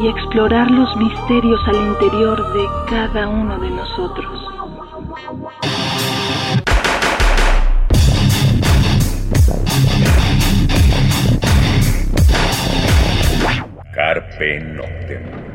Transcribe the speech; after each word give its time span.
y 0.00 0.06
explorar 0.06 0.70
los 0.70 0.96
misterios 0.96 1.60
al 1.66 1.76
interior 1.76 2.52
de 2.52 2.66
cada 2.88 3.28
uno 3.28 3.58
de 3.58 3.70
nosotros. 3.70 4.48
Carpe 13.92 14.60
Noctem. 14.60 15.48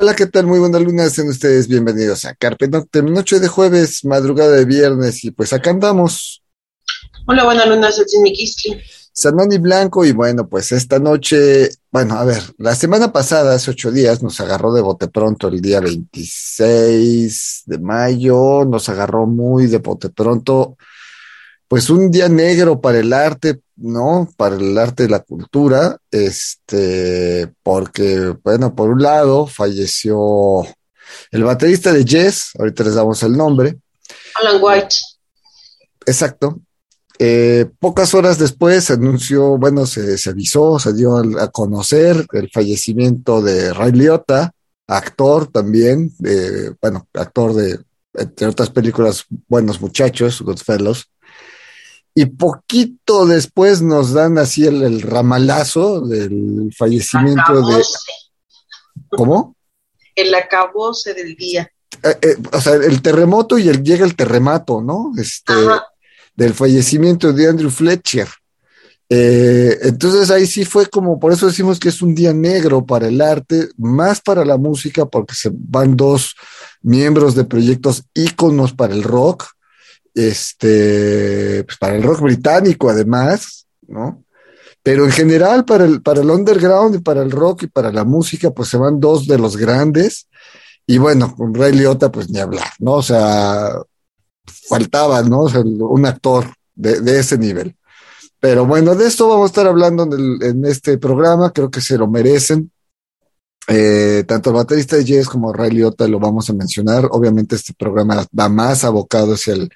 Hola, 0.00 0.14
¿qué 0.16 0.26
tal? 0.26 0.46
Muy 0.46 0.58
buenas 0.58 0.80
lunas, 0.80 1.12
sean 1.12 1.28
ustedes 1.28 1.68
bienvenidos 1.68 2.24
a 2.24 2.34
Carpe 2.34 2.68
Noctem, 2.68 3.12
noche 3.12 3.38
de 3.38 3.48
jueves, 3.48 4.04
madrugada 4.04 4.56
de 4.56 4.64
viernes, 4.64 5.24
y 5.24 5.30
pues 5.30 5.52
acá 5.52 5.70
andamos. 5.70 6.42
Hola, 7.26 7.44
buenas 7.44 7.68
lunas, 7.68 7.96
soy. 7.96 8.06
Sanoni 9.12 9.58
Blanco, 9.58 10.04
y 10.04 10.10
bueno, 10.10 10.48
pues 10.48 10.72
esta 10.72 10.98
noche, 10.98 11.68
bueno, 11.94 12.18
a 12.18 12.24
ver, 12.24 12.42
la 12.58 12.74
semana 12.74 13.12
pasada, 13.12 13.54
hace 13.54 13.70
ocho 13.70 13.92
días, 13.92 14.20
nos 14.20 14.40
agarró 14.40 14.72
de 14.72 14.80
bote 14.80 15.06
pronto 15.06 15.46
el 15.46 15.60
día 15.60 15.78
26 15.78 17.62
de 17.66 17.78
mayo, 17.78 18.64
nos 18.64 18.88
agarró 18.88 19.26
muy 19.26 19.68
de 19.68 19.78
bote 19.78 20.10
pronto, 20.10 20.76
pues 21.68 21.90
un 21.90 22.10
día 22.10 22.28
negro 22.28 22.80
para 22.80 22.98
el 22.98 23.12
arte, 23.12 23.60
¿no? 23.76 24.28
Para 24.36 24.56
el 24.56 24.76
arte 24.76 25.04
y 25.04 25.08
la 25.08 25.20
cultura, 25.20 25.96
este, 26.10 27.52
porque, 27.62 28.34
bueno, 28.42 28.74
por 28.74 28.90
un 28.90 29.00
lado, 29.00 29.46
falleció 29.46 30.62
el 31.30 31.44
baterista 31.44 31.92
de 31.92 32.04
Jazz, 32.04 32.50
ahorita 32.58 32.82
les 32.82 32.94
damos 32.96 33.22
el 33.22 33.36
nombre. 33.36 33.78
Alan 34.42 34.60
White. 34.60 34.96
Exacto, 36.06 36.58
eh, 37.18 37.66
pocas 37.78 38.14
horas 38.14 38.38
después 38.38 38.84
se 38.84 38.94
anunció, 38.94 39.56
bueno, 39.56 39.86
se, 39.86 40.18
avisó, 40.28 40.78
se 40.78 40.92
dio 40.92 41.16
a, 41.16 41.48
conocer 41.50 42.26
el 42.32 42.50
fallecimiento 42.50 43.42
de 43.42 43.72
Ray 43.72 43.92
Liotta, 43.92 44.52
actor 44.86 45.46
también, 45.46 46.12
bueno, 46.80 47.08
actor 47.14 47.54
de, 47.54 47.78
entre 48.14 48.46
otras 48.46 48.70
películas, 48.70 49.24
Buenos 49.48 49.80
Muchachos, 49.80 50.40
Goodfellows. 50.40 51.10
Y 52.14 52.26
poquito 52.26 53.26
después 53.26 53.82
nos 53.82 54.12
dan 54.12 54.38
así 54.38 54.64
el, 54.66 55.02
ramalazo 55.02 56.00
del 56.06 56.72
fallecimiento 56.76 57.66
de... 57.66 57.82
¿Cómo? 59.08 59.56
El 60.14 60.32
acabose 60.34 61.12
del 61.12 61.34
día. 61.34 61.68
Eh, 62.02 62.18
eh, 62.22 62.36
o 62.52 62.60
sea, 62.60 62.74
el 62.74 63.02
terremoto 63.02 63.58
y 63.58 63.68
el, 63.68 63.82
llega 63.82 64.04
el 64.04 64.14
terremoto, 64.14 64.80
¿no? 64.80 65.12
Este, 65.18 65.52
del 66.34 66.54
fallecimiento 66.54 67.32
de 67.32 67.48
Andrew 67.48 67.70
Fletcher. 67.70 68.28
Eh, 69.08 69.78
entonces 69.82 70.30
ahí 70.30 70.46
sí 70.46 70.64
fue 70.64 70.86
como, 70.86 71.20
por 71.20 71.32
eso 71.32 71.46
decimos 71.46 71.78
que 71.78 71.90
es 71.90 72.00
un 72.00 72.14
día 72.14 72.32
negro 72.32 72.84
para 72.84 73.08
el 73.08 73.20
arte, 73.20 73.68
más 73.76 74.20
para 74.20 74.44
la 74.44 74.56
música, 74.56 75.04
porque 75.06 75.34
se 75.34 75.50
van 75.52 75.96
dos 75.96 76.34
miembros 76.82 77.34
de 77.34 77.44
proyectos 77.44 78.04
íconos 78.14 78.72
para 78.72 78.94
el 78.94 79.02
rock, 79.02 79.44
este, 80.14 81.64
pues 81.64 81.76
para 81.78 81.96
el 81.96 82.02
rock 82.02 82.20
británico 82.20 82.88
además, 82.88 83.66
¿no? 83.86 84.24
Pero 84.82 85.04
en 85.04 85.12
general 85.12 85.64
para 85.64 85.84
el, 85.86 86.02
para 86.02 86.20
el 86.20 86.30
underground 86.30 86.96
y 86.96 86.98
para 86.98 87.22
el 87.22 87.30
rock 87.30 87.62
y 87.64 87.66
para 87.68 87.90
la 87.90 88.04
música, 88.04 88.50
pues 88.50 88.68
se 88.68 88.76
van 88.76 89.00
dos 89.00 89.26
de 89.26 89.38
los 89.38 89.56
grandes. 89.56 90.28
Y 90.86 90.98
bueno, 90.98 91.34
con 91.34 91.54
Ray 91.54 91.72
Liotta, 91.72 92.12
pues 92.12 92.28
ni 92.28 92.38
hablar, 92.38 92.68
¿no? 92.78 92.92
O 92.92 93.02
sea, 93.02 93.70
faltaba, 94.46 95.22
¿no? 95.22 95.42
Un 95.42 96.06
actor 96.06 96.52
de, 96.74 97.18
ese 97.18 97.38
nivel. 97.38 97.76
Pero 98.40 98.66
bueno, 98.66 98.94
de 98.94 99.06
esto 99.06 99.28
vamos 99.28 99.44
a 99.44 99.52
estar 99.52 99.66
hablando 99.66 100.04
en, 100.04 100.64
este 100.64 100.98
programa, 100.98 101.52
creo 101.52 101.70
que 101.70 101.80
se 101.80 101.96
lo 101.96 102.08
merecen. 102.08 102.70
Eh, 103.66 104.24
tanto 104.28 104.50
el 104.50 104.56
baterista 104.56 104.96
de 104.96 105.04
jazz 105.04 105.26
como 105.26 105.50
Ray 105.50 105.70
Liotta 105.70 106.06
lo 106.06 106.18
vamos 106.18 106.50
a 106.50 106.52
mencionar. 106.52 107.08
Obviamente 107.10 107.56
este 107.56 107.72
programa 107.72 108.26
va 108.38 108.48
más 108.50 108.84
abocado 108.84 109.34
hacia 109.34 109.54
el, 109.54 109.70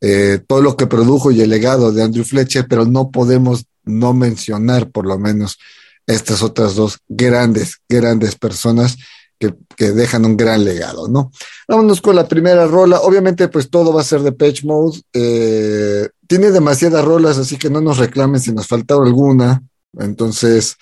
eh, 0.00 0.40
todo 0.46 0.62
lo 0.62 0.76
que 0.76 0.86
produjo 0.86 1.30
y 1.30 1.40
el 1.40 1.50
legado 1.50 1.92
de 1.92 2.02
Andrew 2.02 2.24
Fletcher, 2.24 2.66
pero 2.68 2.84
no 2.84 3.10
podemos 3.10 3.66
no 3.84 4.14
mencionar 4.14 4.90
por 4.90 5.06
lo 5.06 5.18
menos 5.18 5.58
estas 6.06 6.42
otras 6.42 6.74
dos 6.76 6.98
grandes, 7.08 7.78
grandes 7.88 8.36
personas 8.36 8.96
que, 9.40 9.92
dejan 9.92 10.26
un 10.26 10.36
gran 10.36 10.62
legado, 10.62 11.08
¿no? 11.08 11.32
Vámonos 11.66 12.00
con 12.02 12.14
la 12.14 12.28
primera 12.28 12.66
rola. 12.66 13.00
Obviamente, 13.00 13.48
pues 13.48 13.70
todo 13.70 13.92
va 13.92 14.02
a 14.02 14.04
ser 14.04 14.20
de 14.20 14.32
Patch 14.32 14.64
Mode. 14.64 15.00
Eh, 15.14 16.08
tiene 16.26 16.50
demasiadas 16.50 17.04
rolas, 17.04 17.38
así 17.38 17.56
que 17.56 17.70
no 17.70 17.80
nos 17.80 17.96
reclamen 17.96 18.40
si 18.40 18.52
nos 18.52 18.66
falta 18.66 18.94
alguna. 18.94 19.62
Entonces, 19.98 20.76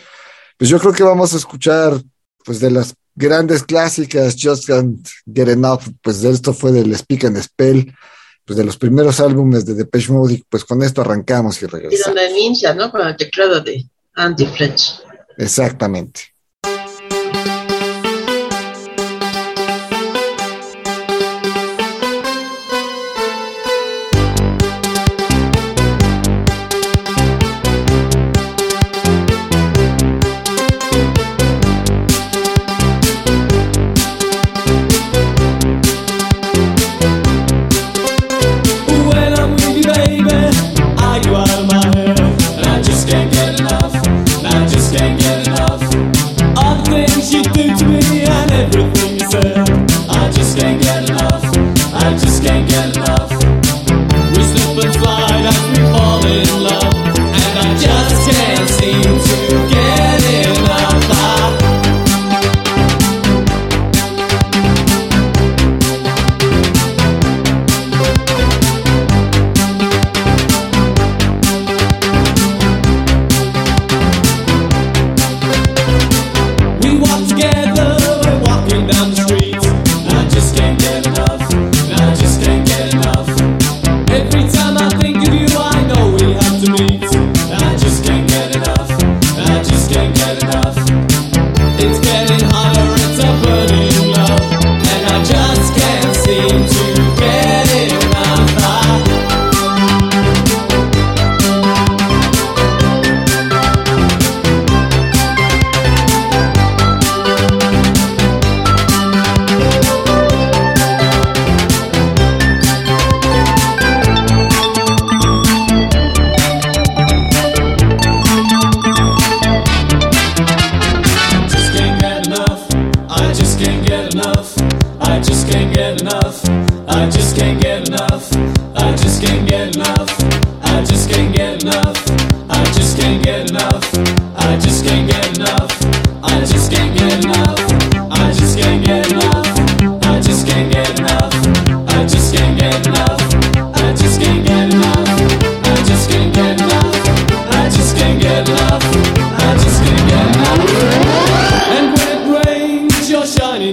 pues 0.57 0.69
yo 0.69 0.81
creo 0.81 0.93
que 0.93 1.05
vamos 1.05 1.33
a 1.33 1.37
escuchar, 1.37 2.03
pues 2.45 2.59
de 2.59 2.73
las 2.73 2.95
grandes 3.15 3.63
clásicas, 3.63 4.37
Just 4.41 4.67
Can't 4.67 5.07
Get 5.33 5.49
Enough, 5.49 5.83
pues 6.03 6.21
de 6.23 6.31
esto 6.31 6.53
fue 6.53 6.73
del 6.73 6.95
Speak 6.97 7.25
and 7.25 7.41
Spell, 7.41 7.95
pues 8.45 8.57
de 8.57 8.65
los 8.65 8.77
primeros 8.77 9.21
álbumes 9.21 9.65
de 9.67 9.75
Depeche 9.75 10.13
Mode, 10.13 10.35
y 10.35 10.45
pues 10.49 10.65
con 10.65 10.83
esto 10.83 11.01
arrancamos 11.03 11.63
y 11.63 11.67
regresamos. 11.67 12.01
Y 12.01 12.03
donde 12.03 12.41
inicia, 12.41 12.75
¿no? 12.75 12.91
Con 12.91 13.07
el 13.07 13.17
teclado 13.17 13.61
de 13.61 13.87
Andy 14.15 14.47
Fletch. 14.47 15.01
Exactamente. 15.37 16.38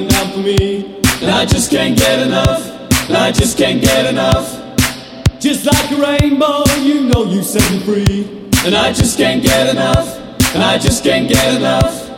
Shining 0.05 0.07
down 0.07 0.31
for 0.33 0.39
me. 0.39 1.01
And 1.21 1.31
I 1.31 1.45
just 1.45 1.71
can't 1.71 1.97
get 1.97 2.19
enough. 2.19 2.71
And 3.07 3.17
I 3.17 3.31
just 3.31 3.57
can't 3.57 3.81
get 3.81 4.05
enough. 4.05 4.61
Just 5.39 5.65
like 5.65 5.91
a 5.91 5.95
rainbow, 5.95 6.63
you 6.79 7.01
know 7.01 7.25
you 7.25 7.43
set 7.43 7.69
me 7.71 7.79
free. 7.79 8.49
And 8.65 8.75
I 8.75 8.91
just 8.93 9.17
can't 9.17 9.43
get 9.43 9.69
enough. 9.69 10.17
And 10.53 10.63
I 10.63 10.77
just 10.77 11.03
can't 11.03 11.29
get 11.29 11.55
enough. 11.55 12.09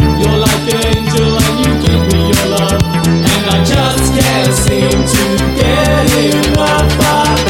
You're 0.00 0.38
like 0.38 0.74
an 0.74 0.86
angel 0.96 1.38
and 1.38 1.66
you 1.66 1.72
give 1.86 2.12
me 2.12 2.28
your 2.28 2.48
love. 2.50 2.82
And 2.82 3.46
I 3.50 3.64
just 3.64 4.20
can't 4.20 4.54
seem 4.54 4.90
to 4.90 5.60
get 5.60 6.34
enough. 6.34 7.49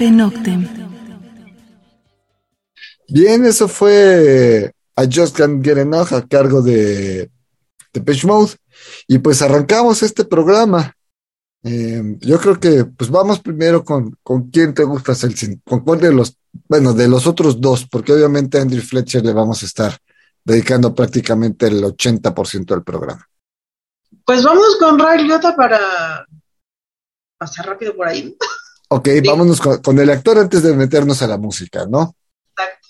Carpe 0.00 0.16
Noctem. 0.16 0.66
Bien, 3.06 3.44
eso 3.44 3.68
fue 3.68 4.72
I 4.96 5.08
Just 5.12 5.36
Can't 5.36 5.62
Get 5.62 5.76
Enough 5.76 6.14
a 6.14 6.26
cargo 6.26 6.62
de 6.62 7.30
Depeche 7.92 8.26
Mode. 8.26 8.52
Y 9.06 9.18
pues 9.18 9.42
arrancamos 9.42 10.02
este 10.02 10.24
programa. 10.24 10.94
Eh, 11.64 12.16
yo 12.20 12.40
creo 12.40 12.58
que 12.58 12.86
pues 12.86 13.10
vamos 13.10 13.40
primero 13.40 13.84
con, 13.84 14.16
con 14.22 14.48
quién 14.48 14.72
te 14.72 14.84
gusta 14.84 15.12
hacer, 15.12 15.32
con 15.64 15.80
cuál 15.80 16.00
de 16.00 16.14
los, 16.14 16.34
bueno, 16.66 16.94
de 16.94 17.06
los 17.06 17.26
otros 17.26 17.60
dos, 17.60 17.86
porque 17.86 18.14
obviamente 18.14 18.56
a 18.56 18.62
Andrew 18.62 18.80
Fletcher 18.80 19.22
le 19.22 19.34
vamos 19.34 19.62
a 19.62 19.66
estar 19.66 19.98
dedicando 20.42 20.94
prácticamente 20.94 21.66
el 21.66 21.82
80% 21.84 22.64
del 22.64 22.82
programa. 22.82 23.28
Pues 24.24 24.42
vamos 24.44 24.78
con 24.78 24.98
Ray 24.98 25.24
Liotta 25.24 25.54
para 25.54 26.24
pasar 27.36 27.66
rápido 27.66 27.94
por 27.94 28.08
ahí. 28.08 28.34
Ok, 28.92 29.08
vámonos 29.24 29.60
con, 29.60 29.80
con 29.80 29.98
el 30.00 30.10
actor 30.10 30.36
antes 30.38 30.64
de 30.64 30.74
meternos 30.74 31.22
a 31.22 31.28
la 31.28 31.38
música, 31.38 31.86
¿no? 31.86 32.16
Exacto. 32.50 32.88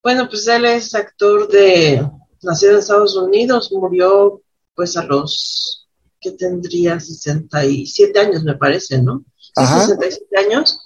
Bueno, 0.00 0.28
pues 0.28 0.46
él 0.46 0.64
es 0.64 0.94
actor 0.94 1.48
de 1.48 2.08
nacido 2.42 2.72
en 2.72 2.78
Estados 2.78 3.16
Unidos, 3.16 3.72
murió 3.72 4.40
pues 4.76 4.96
a 4.96 5.02
los 5.02 5.88
que 6.20 6.30
tendría 6.32 7.00
67 7.00 8.16
años, 8.20 8.44
me 8.44 8.54
parece, 8.54 9.02
¿no? 9.02 9.24
Ajá. 9.56 9.86
67 9.86 10.38
años. 10.38 10.80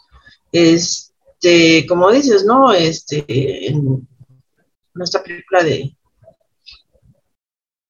Este, 0.50 1.84
como 1.86 2.10
dices, 2.10 2.46
¿no? 2.46 2.72
Este, 2.72 3.68
en 3.68 4.08
nuestra 4.94 5.22
película 5.22 5.62
de 5.62 5.94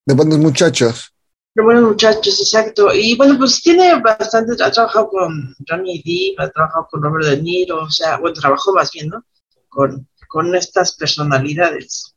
De 0.07 0.15
buenos 0.15 0.39
muchachos. 0.39 1.15
De 1.55 1.63
buenos 1.63 1.83
muchachos, 1.85 2.39
exacto. 2.41 2.93
Y 2.95 3.17
bueno, 3.17 3.37
pues 3.39 3.61
tiene 3.61 4.01
bastante, 4.01 4.63
ha 4.63 4.71
trabajado 4.71 5.09
con 5.09 5.55
Johnny 5.69 6.03
Depp, 6.03 6.41
ha 6.41 6.51
trabajado 6.51 6.89
con 6.91 7.03
Robert 7.03 7.27
De 7.27 7.43
Niro, 7.43 7.83
o 7.83 7.91
sea, 7.91 8.19
bueno, 8.19 8.35
trabajó 8.41 8.73
más 8.73 8.91
bien, 8.93 9.09
¿no? 9.09 9.25
Con, 9.69 10.09
con 10.29 10.55
estas 10.55 10.95
personalidades. 10.95 12.15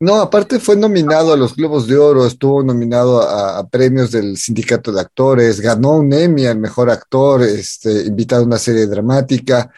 No, 0.00 0.20
aparte 0.20 0.60
fue 0.60 0.76
nominado 0.76 1.32
a 1.32 1.36
los 1.36 1.56
Globos 1.56 1.88
de 1.88 1.96
Oro, 1.96 2.24
estuvo 2.24 2.62
nominado 2.62 3.20
a, 3.20 3.58
a 3.58 3.68
premios 3.68 4.12
del 4.12 4.36
Sindicato 4.36 4.92
de 4.92 5.00
Actores, 5.00 5.60
ganó 5.60 5.98
un 5.98 6.12
Emmy 6.12 6.46
al 6.46 6.58
mejor 6.58 6.88
actor, 6.88 7.42
este, 7.42 8.02
invitado 8.06 8.42
a 8.42 8.46
una 8.46 8.58
serie 8.58 8.86
dramática. 8.86 9.68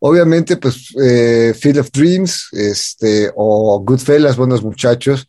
Obviamente, 0.00 0.56
pues, 0.56 0.94
eh, 0.98 1.54
Field 1.58 1.80
of 1.80 1.90
Dreams, 1.92 2.48
este, 2.52 3.30
o 3.36 3.80
Goodfellas, 3.80 4.36
Buenos 4.36 4.62
Muchachos, 4.62 5.26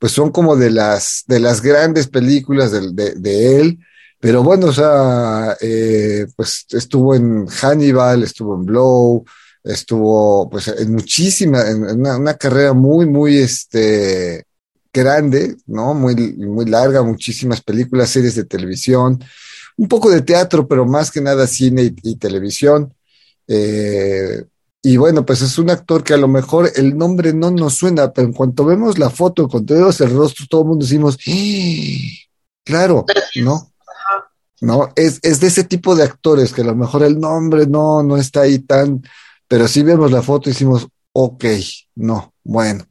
pues 0.00 0.12
son 0.12 0.30
como 0.30 0.56
de 0.56 0.70
las, 0.70 1.24
de 1.26 1.38
las 1.38 1.60
grandes 1.60 2.08
películas 2.08 2.72
de, 2.72 3.60
él. 3.60 3.78
Pero 4.18 4.42
bueno, 4.42 4.68
o 4.68 4.72
sea, 4.72 5.56
eh, 5.60 6.26
pues 6.34 6.64
estuvo 6.70 7.14
en 7.14 7.46
Hannibal, 7.46 8.22
estuvo 8.22 8.54
en 8.54 8.64
Blow, 8.64 9.24
estuvo 9.62 10.48
pues 10.48 10.68
en 10.68 10.92
muchísima, 10.92 11.68
en, 11.68 12.00
una, 12.00 12.34
carrera 12.34 12.72
muy, 12.72 13.04
muy 13.04 13.36
este, 13.36 14.44
grande, 14.90 15.56
¿no? 15.66 15.92
Muy, 15.92 16.14
muy 16.16 16.64
larga, 16.64 17.02
muchísimas 17.02 17.60
películas, 17.60 18.08
series 18.08 18.36
de 18.36 18.44
televisión, 18.44 19.22
un 19.76 19.86
poco 19.86 20.10
de 20.10 20.22
teatro, 20.22 20.66
pero 20.66 20.86
más 20.86 21.10
que 21.10 21.20
nada 21.20 21.46
cine 21.46 21.82
y, 21.82 21.94
y 22.02 22.16
televisión. 22.16 22.94
Eh, 23.46 24.44
y 24.82 24.96
bueno, 24.96 25.26
pues 25.26 25.42
es 25.42 25.58
un 25.58 25.70
actor 25.70 26.02
que 26.02 26.14
a 26.14 26.18
lo 26.18 26.28
mejor 26.28 26.70
el 26.74 26.96
nombre 26.96 27.34
no 27.34 27.50
nos 27.50 27.74
suena, 27.74 28.12
pero 28.12 28.28
en 28.28 28.32
cuanto 28.32 28.64
vemos 28.64 28.98
la 28.98 29.10
foto, 29.10 29.48
cuando 29.48 29.74
vemos 29.74 30.00
el 30.00 30.10
rostro, 30.10 30.46
todo 30.48 30.62
el 30.62 30.68
mundo 30.68 30.84
decimos, 30.84 31.18
¡Ah! 31.28 32.30
claro, 32.64 33.04
¿no? 33.36 33.72
¿no? 34.60 34.88
Es, 34.96 35.18
es 35.22 35.40
de 35.40 35.48
ese 35.48 35.64
tipo 35.64 35.94
de 35.94 36.04
actores 36.04 36.52
que 36.52 36.62
a 36.62 36.64
lo 36.64 36.74
mejor 36.74 37.02
el 37.02 37.18
nombre 37.18 37.66
no, 37.66 38.02
no 38.02 38.16
está 38.16 38.42
ahí 38.42 38.58
tan, 38.58 39.02
pero 39.48 39.68
si 39.68 39.82
vemos 39.82 40.12
la 40.12 40.22
foto 40.22 40.48
y 40.48 40.52
decimos, 40.52 40.88
ok, 41.12 41.44
no, 41.96 42.34
bueno. 42.42 42.86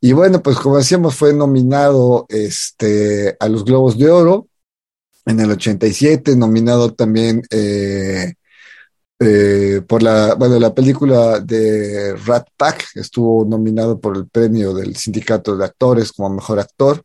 Y 0.00 0.12
bueno, 0.12 0.42
pues 0.42 0.58
como 0.58 0.76
decíamos, 0.76 1.14
fue 1.14 1.32
nominado 1.32 2.26
este, 2.28 3.36
a 3.40 3.48
los 3.48 3.64
Globos 3.64 3.96
de 3.98 4.10
Oro 4.10 4.48
en 5.24 5.40
el 5.40 5.50
87, 5.50 6.36
nominado 6.36 6.92
también 6.92 7.42
eh, 7.50 8.34
eh, 9.24 9.82
por 9.82 10.02
la, 10.02 10.34
bueno, 10.34 10.58
la 10.58 10.74
película 10.74 11.40
de 11.40 12.14
Rat 12.24 12.48
Pack, 12.56 12.86
estuvo 12.96 13.44
nominado 13.44 14.00
por 14.00 14.16
el 14.16 14.28
premio 14.28 14.74
del 14.74 14.96
Sindicato 14.96 15.56
de 15.56 15.64
Actores 15.64 16.12
como 16.12 16.30
mejor 16.30 16.60
actor 16.60 17.04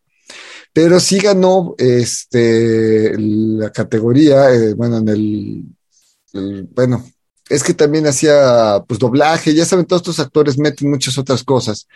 pero 0.73 0.99
sí 0.99 1.19
ganó 1.19 1.75
este, 1.77 3.13
la 3.17 3.71
categoría, 3.71 4.53
eh, 4.53 4.73
bueno, 4.73 4.97
en 4.97 5.09
el, 5.09 6.67
bueno, 6.75 7.03
es 7.49 7.63
que 7.63 7.73
también 7.73 8.05
hacía 8.05 8.83
pues 8.87 8.99
doblaje, 8.99 9.53
ya 9.55 9.65
saben, 9.65 9.85
todos 9.85 10.01
estos 10.03 10.19
actores 10.19 10.59
meten 10.59 10.89
muchas 10.89 11.17
otras 11.17 11.43
cosas. 11.43 11.87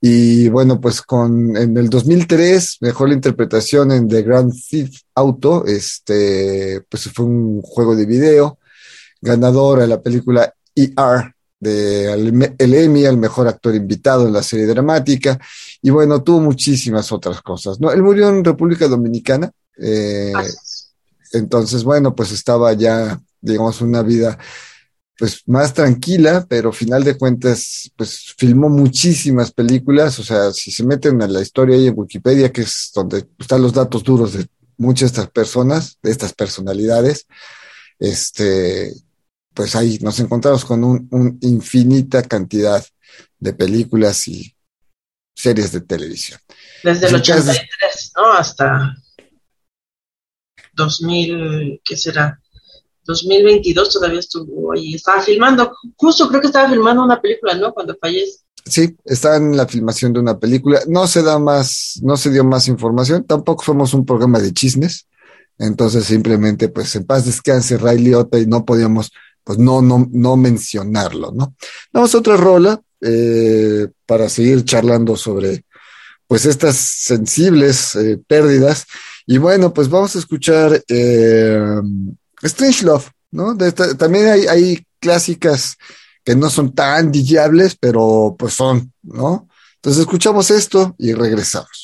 Y 0.00 0.48
bueno, 0.48 0.80
pues 0.80 1.02
con, 1.02 1.56
en 1.56 1.76
el 1.76 1.88
2003, 1.90 2.78
mejor 2.80 3.08
la 3.08 3.14
interpretación 3.14 3.90
en 3.90 4.08
The 4.08 4.22
Grand 4.22 4.52
Theft 4.70 5.02
Auto, 5.14 5.64
este, 5.66 6.82
pues 6.88 7.10
fue 7.12 7.24
un 7.24 7.62
juego 7.62 7.96
de 7.96 8.06
video, 8.06 8.58
ganador 9.24 9.80
a 9.80 9.86
la 9.86 10.00
película 10.00 10.54
ER 10.74 11.34
de 11.58 12.12
el, 12.12 12.54
el 12.58 12.74
Emmy, 12.74 13.06
al 13.06 13.16
mejor 13.16 13.48
actor 13.48 13.74
invitado 13.74 14.26
en 14.26 14.32
la 14.34 14.42
serie 14.42 14.66
dramática, 14.66 15.38
y 15.80 15.90
bueno, 15.90 16.22
tuvo 16.22 16.40
muchísimas 16.40 17.10
otras 17.10 17.40
cosas, 17.40 17.80
¿no? 17.80 17.90
Él 17.90 18.02
murió 18.02 18.28
en 18.28 18.44
República 18.44 18.86
Dominicana, 18.86 19.50
eh, 19.78 20.32
entonces, 21.32 21.82
bueno, 21.82 22.14
pues 22.14 22.32
estaba 22.32 22.72
ya, 22.74 23.20
digamos, 23.40 23.80
una 23.80 24.02
vida 24.02 24.38
pues 25.16 25.42
más 25.46 25.72
tranquila, 25.72 26.44
pero 26.48 26.72
final 26.72 27.04
de 27.04 27.16
cuentas, 27.16 27.90
pues 27.96 28.34
filmó 28.36 28.68
muchísimas 28.68 29.52
películas, 29.52 30.18
o 30.18 30.24
sea, 30.24 30.52
si 30.52 30.72
se 30.72 30.84
meten 30.84 31.22
a 31.22 31.28
la 31.28 31.40
historia 31.40 31.76
ahí 31.76 31.86
en 31.86 31.94
Wikipedia, 31.96 32.52
que 32.52 32.62
es 32.62 32.90
donde 32.94 33.24
están 33.38 33.62
los 33.62 33.72
datos 33.72 34.02
duros 34.02 34.32
de 34.32 34.46
muchas 34.76 35.12
de 35.12 35.20
estas 35.20 35.30
personas, 35.30 35.98
de 36.02 36.10
estas 36.10 36.32
personalidades, 36.32 37.26
este, 37.98 38.92
pues 39.54 39.74
ahí 39.76 39.98
nos 40.02 40.18
encontramos 40.20 40.64
con 40.64 40.82
un, 40.84 41.08
un 41.10 41.38
infinita 41.42 42.22
cantidad 42.22 42.84
de 43.38 43.52
películas 43.52 44.26
y 44.28 44.54
series 45.36 45.72
de 45.72 45.80
televisión. 45.82 46.38
Desde 46.82 47.06
el 47.08 47.14
Así 47.16 47.32
que 47.32 47.38
es- 47.38 47.44
83, 47.48 48.12
¿no? 48.16 48.32
Hasta 48.32 48.96
2000, 50.74 51.80
¿qué 51.84 51.96
será? 51.96 52.40
2022 53.06 53.92
todavía 53.92 54.20
estuvo 54.20 54.72
ahí. 54.72 54.94
Estaba 54.94 55.20
filmando, 55.22 55.72
justo 55.96 56.28
creo 56.28 56.40
que 56.40 56.46
estaba 56.46 56.70
filmando 56.70 57.04
una 57.04 57.20
película, 57.20 57.54
¿no? 57.54 57.72
Cuando 57.72 57.96
fallece. 58.00 58.38
Sí, 58.66 58.96
está 59.04 59.36
en 59.36 59.56
la 59.56 59.66
filmación 59.68 60.14
de 60.14 60.20
una 60.20 60.38
película. 60.38 60.80
No 60.88 61.06
se 61.06 61.22
da 61.22 61.38
más, 61.38 62.00
no 62.02 62.16
se 62.16 62.30
dio 62.30 62.44
más 62.44 62.66
información. 62.66 63.24
Tampoco 63.24 63.62
somos 63.62 63.92
un 63.92 64.06
programa 64.06 64.38
de 64.40 64.52
chismes. 64.54 65.06
Entonces 65.58 66.06
simplemente, 66.06 66.68
pues 66.68 66.96
en 66.96 67.04
paz 67.04 67.26
descanse 67.26 67.76
Ray 67.76 67.98
Liotta 67.98 68.38
y 68.38 68.46
no 68.46 68.64
podíamos, 68.64 69.12
pues 69.44 69.58
no, 69.58 69.82
no, 69.82 70.08
no 70.10 70.36
mencionarlo, 70.36 71.30
¿no? 71.32 71.54
Vamos 71.92 72.14
a 72.14 72.18
otra 72.18 72.36
rola 72.36 72.80
eh, 73.00 73.86
para 74.06 74.28
seguir 74.28 74.64
charlando 74.64 75.16
sobre, 75.16 75.64
pues 76.26 76.46
estas 76.46 76.76
sensibles 76.76 77.94
eh, 77.96 78.18
pérdidas. 78.26 78.86
Y 79.26 79.38
bueno, 79.38 79.72
pues 79.72 79.88
vamos 79.90 80.16
a 80.16 80.18
escuchar 80.18 80.82
eh, 80.88 81.60
Strange 82.42 82.84
Love, 82.86 83.10
¿no? 83.30 83.56
También 83.98 84.28
hay, 84.28 84.46
hay 84.46 84.86
clásicas 84.98 85.76
que 86.24 86.34
no 86.34 86.48
son 86.48 86.74
tan 86.74 87.12
dillables, 87.12 87.76
pero 87.76 88.34
pues 88.38 88.54
son, 88.54 88.92
¿no? 89.02 89.48
Entonces 89.76 90.00
escuchamos 90.00 90.50
esto 90.50 90.94
y 90.98 91.12
regresamos. 91.12 91.83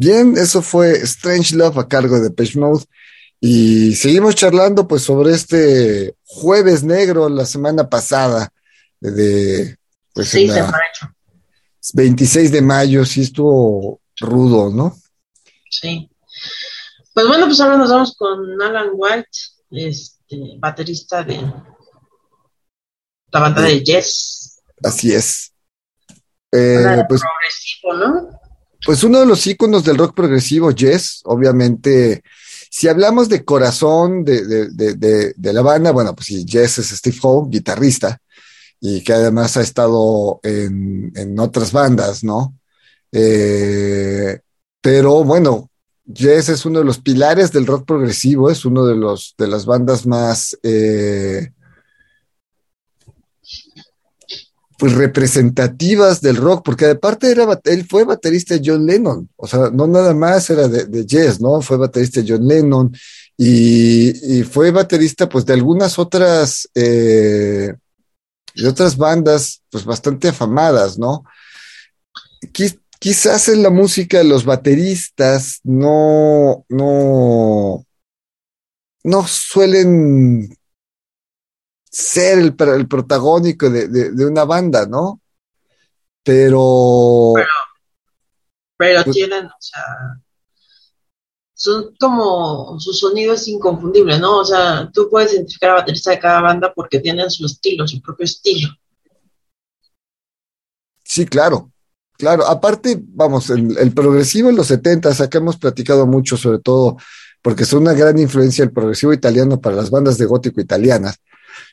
Bien, 0.00 0.34
eso 0.38 0.62
fue 0.62 0.92
Strange 1.02 1.54
Love 1.54 1.76
a 1.76 1.86
cargo 1.86 2.18
de 2.18 2.30
Page 2.30 2.58
Mode. 2.58 2.86
Y 3.38 3.94
seguimos 3.96 4.34
charlando 4.34 4.88
pues 4.88 5.02
sobre 5.02 5.34
este 5.34 6.16
jueves 6.24 6.82
negro 6.82 7.28
la 7.28 7.44
semana 7.44 7.86
pasada 7.86 8.50
de 8.98 9.76
pues 10.14 10.34
en 10.34 10.48
6 10.48 10.54
de 10.54 10.60
la 10.62 10.70
mayo. 10.70 11.14
26 11.92 12.50
de 12.50 12.62
mayo, 12.62 13.04
sí 13.04 13.20
estuvo 13.20 14.00
rudo, 14.20 14.70
¿no? 14.70 14.96
Sí. 15.68 16.10
Pues 17.12 17.28
bueno, 17.28 17.44
pues 17.44 17.60
ahora 17.60 17.76
nos 17.76 17.90
vamos 17.90 18.16
con 18.16 18.62
Alan 18.62 18.92
White. 18.94 19.28
Este, 19.70 20.56
baterista 20.58 21.22
de 21.22 21.42
la 23.32 23.38
banda 23.38 23.60
de 23.60 23.84
Yes. 23.84 24.62
Así 24.82 25.12
es. 25.12 25.52
Eh, 26.52 27.04
pues, 27.06 27.20
progresivo, 27.20 27.94
¿no? 27.98 28.39
Pues 28.84 29.04
uno 29.04 29.20
de 29.20 29.26
los 29.26 29.46
íconos 29.46 29.84
del 29.84 29.98
rock 29.98 30.14
progresivo, 30.14 30.70
Jess, 30.74 31.20
obviamente, 31.24 32.22
si 32.70 32.88
hablamos 32.88 33.28
de 33.28 33.44
corazón 33.44 34.24
de, 34.24 34.68
de, 34.70 35.34
de, 35.36 35.52
la 35.52 35.62
banda, 35.62 35.90
bueno, 35.90 36.14
pues 36.14 36.26
sí, 36.26 36.46
Jess 36.48 36.78
es 36.78 36.88
Steve 36.90 37.16
Howe, 37.20 37.48
guitarrista, 37.50 38.20
y 38.80 39.02
que 39.02 39.12
además 39.12 39.56
ha 39.56 39.60
estado 39.60 40.40
en, 40.42 41.12
en 41.14 41.38
otras 41.38 41.72
bandas, 41.72 42.24
¿no? 42.24 42.56
Eh, 43.12 44.38
pero 44.80 45.24
bueno, 45.24 45.68
Jess 46.12 46.48
es 46.48 46.64
uno 46.64 46.78
de 46.78 46.84
los 46.84 46.98
pilares 46.98 47.52
del 47.52 47.66
rock 47.66 47.86
progresivo, 47.86 48.50
es 48.50 48.64
uno 48.64 48.86
de 48.86 48.96
los 48.96 49.34
de 49.36 49.46
las 49.46 49.66
bandas 49.66 50.06
más 50.06 50.56
eh, 50.62 51.52
pues 54.80 54.94
representativas 54.94 56.22
del 56.22 56.36
rock, 56.36 56.62
porque 56.64 56.86
aparte 56.86 57.30
era 57.30 57.60
él 57.64 57.86
fue 57.86 58.04
baterista 58.04 58.56
John 58.64 58.86
Lennon, 58.86 59.28
o 59.36 59.46
sea, 59.46 59.68
no 59.70 59.86
nada 59.86 60.14
más 60.14 60.48
era 60.48 60.68
de, 60.68 60.86
de 60.86 61.04
Jess, 61.06 61.38
¿no? 61.38 61.60
Fue 61.60 61.76
baterista 61.76 62.22
John 62.26 62.48
Lennon 62.48 62.90
y, 63.36 64.42
fue 64.44 64.70
baterista 64.70 65.28
pues 65.28 65.44
de 65.44 65.52
algunas 65.52 65.98
otras 65.98 66.66
eh, 66.74 67.74
de 68.54 68.68
otras 68.68 68.96
bandas 68.96 69.62
pues 69.70 69.84
bastante 69.84 70.28
afamadas, 70.28 70.98
¿no? 70.98 71.24
Quiz- 72.54 72.80
quizás 72.98 73.48
en 73.50 73.62
la 73.62 73.70
música 73.70 74.24
los 74.24 74.46
bateristas 74.46 75.60
no, 75.62 76.64
no, 76.70 77.84
no 79.04 79.26
suelen 79.26 80.56
ser 81.90 82.38
el, 82.38 82.54
el 82.76 82.88
protagónico 82.88 83.68
de, 83.68 83.88
de- 83.88 84.10
de 84.12 84.26
una 84.26 84.44
banda, 84.44 84.86
¿no? 84.86 85.20
Pero, 86.22 87.34
Pero 88.76 89.04
Pues- 89.04 89.14
tienen, 89.16 89.46
o 89.46 89.50
sea, 89.58 89.82
son 91.54 91.94
como, 92.00 92.78
su 92.80 92.92
sonido 92.92 93.34
es 93.34 93.46
inconfundible, 93.48 94.18
¿no? 94.18 94.38
O 94.38 94.44
sea, 94.44 94.88
tú 94.92 95.08
puedes 95.10 95.32
identificar 95.34 95.70
a 95.70 95.74
baterista 95.74 96.10
de 96.12 96.18
cada 96.18 96.40
banda 96.40 96.72
porque 96.74 97.00
tienen 97.00 97.30
su 97.30 97.44
estilo, 97.44 97.86
su 97.86 98.00
propio 98.00 98.24
estilo. 98.24 98.68
sí, 101.04 101.26
claro, 101.26 101.70
claro. 102.16 102.46
Aparte, 102.46 102.98
vamos, 103.02 103.50
el, 103.50 103.76
el 103.78 103.92
progresivo 103.92 104.48
en 104.48 104.56
los 104.56 104.68
70, 104.68 105.10
acá 105.10 105.38
hemos 105.38 105.56
platicado 105.58 106.06
mucho, 106.06 106.36
sobre 106.36 106.60
todo 106.60 106.96
porque 107.42 107.64
es 107.64 107.72
una 107.72 107.94
gran 107.94 108.18
influencia 108.18 108.62
el 108.64 108.72
progresivo 108.72 109.12
italiano 109.12 109.60
para 109.60 109.76
las 109.76 109.90
bandas 109.90 110.18
de 110.18 110.26
gótico 110.26 110.60
italianas. 110.60 111.16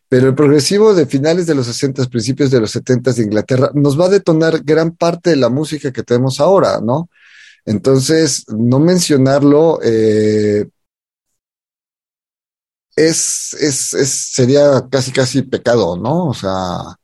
Pero 0.09 0.29
el 0.29 0.35
progresivo 0.35 0.93
de 0.93 1.05
finales 1.05 1.47
de 1.47 1.55
los 1.55 1.65
60, 1.65 2.05
principios 2.05 2.49
de 2.51 2.61
los 2.61 2.71
70 2.71 3.11
de 3.11 3.23
Inglaterra, 3.23 3.71
nos 3.73 3.99
va 3.99 4.05
a 4.05 4.09
detonar 4.09 4.61
gran 4.63 4.95
parte 4.95 5.31
de 5.31 5.35
la 5.35 5.49
música 5.49 5.91
que 5.91 6.03
tenemos 6.03 6.39
ahora, 6.39 6.79
¿no? 6.81 7.09
Entonces, 7.65 8.45
no 8.47 8.79
mencionarlo 8.79 9.79
eh, 9.83 10.65
es, 12.95 13.53
es, 13.59 13.93
es, 13.93 14.09
sería 14.33 14.87
casi, 14.89 15.11
casi 15.11 15.41
pecado, 15.41 15.97
¿no? 15.97 16.27
O 16.27 16.33
sea, 16.33 16.97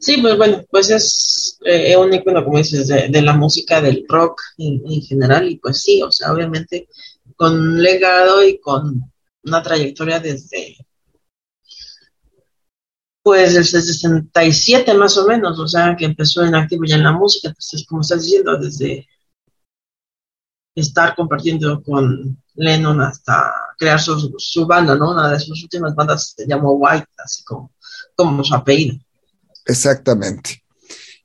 Sí, 0.00 0.16
pues 0.22 0.38
bueno, 0.38 0.64
pues 0.70 0.88
es 0.88 1.58
eh, 1.66 1.94
un 1.94 2.14
icono, 2.14 2.42
como 2.42 2.56
dices, 2.56 2.88
de, 2.88 3.08
de 3.08 3.20
la 3.20 3.34
música 3.34 3.82
del 3.82 4.06
rock 4.08 4.40
en, 4.56 4.80
en 4.90 5.02
general, 5.02 5.50
y 5.50 5.56
pues 5.58 5.82
sí, 5.82 6.00
o 6.00 6.10
sea, 6.10 6.32
obviamente 6.32 6.88
con 7.36 7.82
legado 7.82 8.42
y 8.42 8.58
con 8.60 9.12
una 9.44 9.62
trayectoria 9.62 10.20
desde, 10.20 10.76
pues 13.22 13.54
desde 13.54 13.78
el 13.78 13.84
67 13.84 14.94
más 14.94 15.16
o 15.16 15.26
menos, 15.26 15.58
o 15.58 15.68
sea, 15.68 15.96
que 15.96 16.04
empezó 16.04 16.44
en 16.44 16.54
activo 16.54 16.84
ya 16.84 16.96
en 16.96 17.04
la 17.04 17.12
música, 17.12 17.48
entonces, 17.48 17.84
como 17.86 18.02
estás 18.02 18.22
diciendo, 18.22 18.56
desde 18.58 19.06
estar 20.74 21.14
compartiendo 21.14 21.82
con 21.82 22.42
Lennon 22.54 23.00
hasta 23.00 23.52
crear 23.78 24.00
su, 24.00 24.34
su 24.38 24.66
banda, 24.66 24.94
¿no? 24.94 25.12
Una 25.12 25.32
de 25.32 25.40
sus 25.40 25.62
últimas 25.62 25.94
bandas 25.94 26.34
se 26.36 26.46
llamó 26.46 26.72
White, 26.72 27.06
así 27.24 27.42
como, 27.44 27.72
como 28.14 28.44
su 28.44 28.54
apellido. 28.54 28.96
Exactamente. 29.66 30.62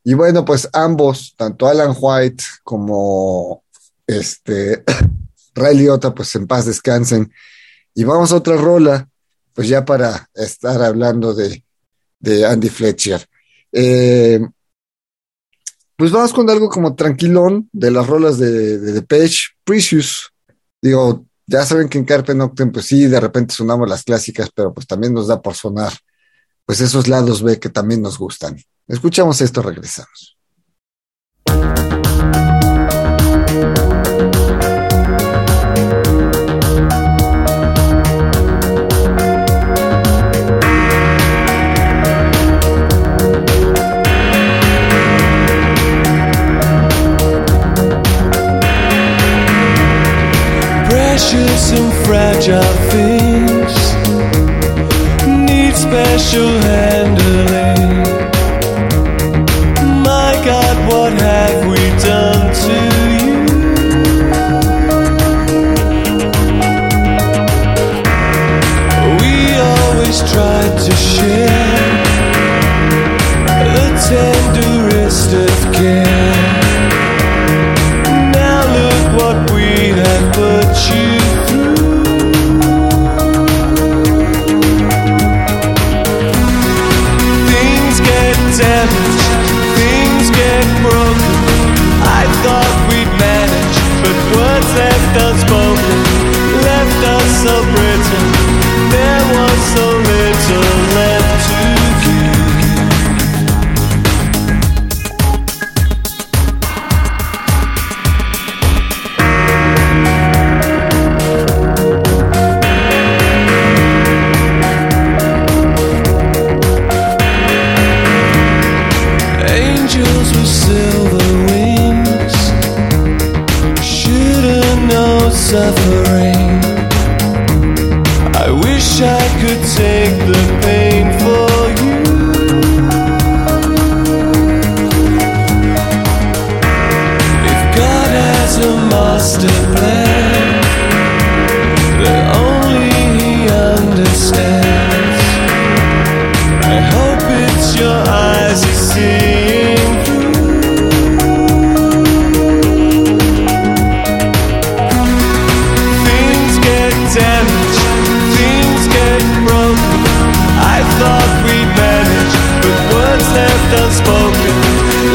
Y 0.04 0.14
bueno, 0.14 0.46
pues 0.46 0.70
ambos, 0.72 1.34
tanto 1.36 1.68
Alan 1.68 1.96
White 2.00 2.44
como 2.64 3.64
este 4.06 4.84
Ray 5.56 5.78
Liotta, 5.78 6.14
pues 6.14 6.36
en 6.36 6.48
paz 6.48 6.66
descansen. 6.66 7.32
Y 7.96 8.04
vamos 8.04 8.32
a 8.32 8.36
otra 8.36 8.58
rola, 8.58 9.10
pues 9.54 9.68
ya 9.68 9.84
para 9.84 10.30
estar 10.36 10.82
hablando 10.84 11.34
de, 11.34 11.64
de 12.20 12.46
Andy 12.46 12.70
Fletcher. 12.70 13.26
Eh, 13.72 14.40
pues 15.96 16.12
vamos 16.12 16.34
con 16.34 16.50
algo 16.50 16.70
como 16.70 16.94
tranquilón 16.94 17.70
de 17.72 17.90
las 17.90 18.06
rolas 18.06 18.38
de, 18.38 18.78
de 18.78 18.92
Depeche, 18.92 19.48
Precious. 19.64 20.30
Digo, 20.82 21.26
ya 21.48 21.66
saben 21.66 21.88
que 21.88 21.98
en 21.98 22.06
Carpe 22.06 22.36
Noctem, 22.36 22.72
pues 22.72 22.86
sí, 22.86 23.06
de 23.08 23.20
repente 23.20 23.54
sonamos 23.54 23.88
las 23.88 24.04
clásicas, 24.04 24.50
pero 24.54 24.74
pues 24.74 24.86
también 24.86 25.14
nos 25.14 25.28
da 25.28 25.42
por 25.42 25.56
sonar 25.56 25.94
pues 26.66 26.82
esos 26.82 27.08
lados 27.08 27.44
B 27.44 27.60
que 27.60 27.70
también 27.70 28.02
nos 28.02 28.18
gustan. 28.18 28.58
Escuchamos 28.88 29.40
esto, 29.42 29.62
regresamos. 29.62 30.38
Fragile 52.36 52.62
things 52.92 53.76
need 55.48 55.74
special 55.74 56.50
handling. 56.60 56.95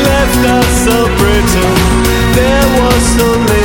left 0.03 0.43
us 0.57 0.85
so 0.85 0.97
brittle. 1.19 1.77
There 2.35 2.67
was 2.81 3.03
so 3.17 3.27
little. 3.27 3.60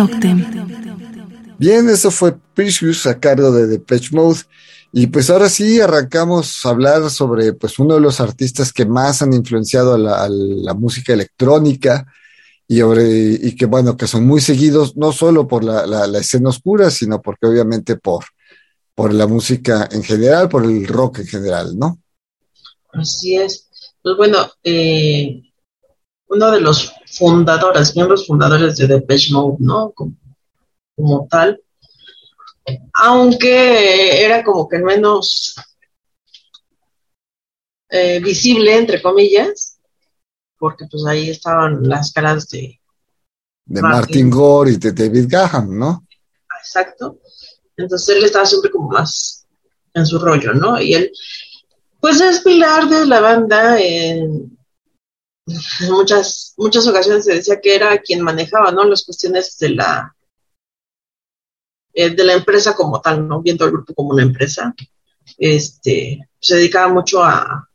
Noctem. 0.00 0.46
Bien, 1.58 1.88
eso 1.90 2.10
fue 2.10 2.34
Precious 2.54 3.06
a 3.06 3.20
cargo 3.20 3.52
de 3.52 3.66
Depeche 3.66 4.14
Mode. 4.16 4.40
Y 4.92 5.08
pues 5.08 5.28
ahora 5.28 5.50
sí 5.50 5.78
arrancamos 5.78 6.64
a 6.64 6.70
hablar 6.70 7.10
sobre 7.10 7.52
pues 7.52 7.78
uno 7.78 7.94
de 7.94 8.00
los 8.00 8.18
artistas 8.20 8.72
que 8.72 8.86
más 8.86 9.20
han 9.20 9.34
influenciado 9.34 9.94
a 9.94 9.98
la, 9.98 10.24
a 10.24 10.28
la 10.30 10.74
música 10.74 11.12
electrónica 11.12 12.06
y, 12.66 12.80
y, 12.82 13.54
que 13.56 13.66
bueno, 13.66 13.96
que 13.96 14.06
son 14.06 14.26
muy 14.26 14.40
seguidos 14.40 14.96
no 14.96 15.12
solo 15.12 15.46
por 15.46 15.64
la, 15.64 15.86
la, 15.86 16.06
la, 16.06 16.18
escena 16.18 16.48
oscura, 16.48 16.90
sino 16.90 17.20
porque 17.20 17.46
obviamente 17.46 17.96
por, 17.96 18.24
por 18.94 19.12
la 19.12 19.26
música 19.26 19.88
en 19.92 20.02
general, 20.02 20.48
por 20.48 20.64
el 20.64 20.86
rock 20.86 21.18
en 21.20 21.26
general, 21.26 21.78
¿no? 21.78 22.00
Así 22.92 23.36
es. 23.36 23.68
Pues 24.02 24.16
bueno, 24.16 24.50
eh, 24.64 25.49
uno 26.30 26.50
de 26.52 26.60
los 26.60 26.92
fundadores, 27.06 27.94
miembros 27.96 28.26
fundadores 28.26 28.76
de 28.76 28.86
Depeche 28.86 29.32
Mode, 29.32 29.56
¿no? 29.58 29.90
Como, 29.90 30.14
como 30.96 31.26
tal, 31.28 31.60
aunque 32.94 34.24
era 34.24 34.44
como 34.44 34.68
que 34.68 34.78
menos 34.78 35.56
eh, 37.88 38.20
visible, 38.20 38.76
entre 38.76 39.02
comillas, 39.02 39.80
porque 40.56 40.86
pues 40.88 41.04
ahí 41.06 41.30
estaban 41.30 41.88
las 41.88 42.12
caras 42.12 42.48
de... 42.48 42.80
De 43.64 43.82
Martin, 43.82 44.00
Martin 44.00 44.30
Gore 44.30 44.72
y 44.72 44.76
de 44.76 44.92
David 44.92 45.26
Gahan, 45.28 45.78
¿no? 45.78 46.06
Exacto. 46.60 47.18
Entonces 47.76 48.16
él 48.16 48.24
estaba 48.24 48.46
siempre 48.46 48.70
como 48.70 48.88
más 48.88 49.46
en 49.94 50.06
su 50.06 50.18
rollo, 50.18 50.52
¿no? 50.54 50.80
Y 50.80 50.94
él, 50.94 51.12
pues 52.00 52.20
es 52.20 52.40
pilar 52.40 52.88
de 52.88 53.06
la 53.06 53.20
banda 53.20 53.80
en, 53.80 54.56
en 55.46 55.92
muchas, 55.92 56.54
muchas 56.56 56.86
ocasiones 56.86 57.24
se 57.24 57.34
decía 57.34 57.60
que 57.60 57.74
era 57.74 57.98
quien 57.98 58.22
manejaba, 58.22 58.70
¿no? 58.70 58.84
Las 58.84 59.04
cuestiones 59.04 59.58
de 59.58 59.70
la 59.70 60.14
eh, 61.92 62.10
de 62.10 62.24
la 62.24 62.34
empresa 62.34 62.74
como 62.74 63.00
tal, 63.00 63.26
¿no? 63.26 63.42
Viendo 63.42 63.64
el 63.64 63.72
grupo 63.72 63.94
como 63.94 64.10
una 64.10 64.22
empresa. 64.22 64.74
Este, 65.36 66.28
se 66.38 66.56
dedicaba 66.56 66.92
mucho 66.92 67.22
a, 67.22 67.68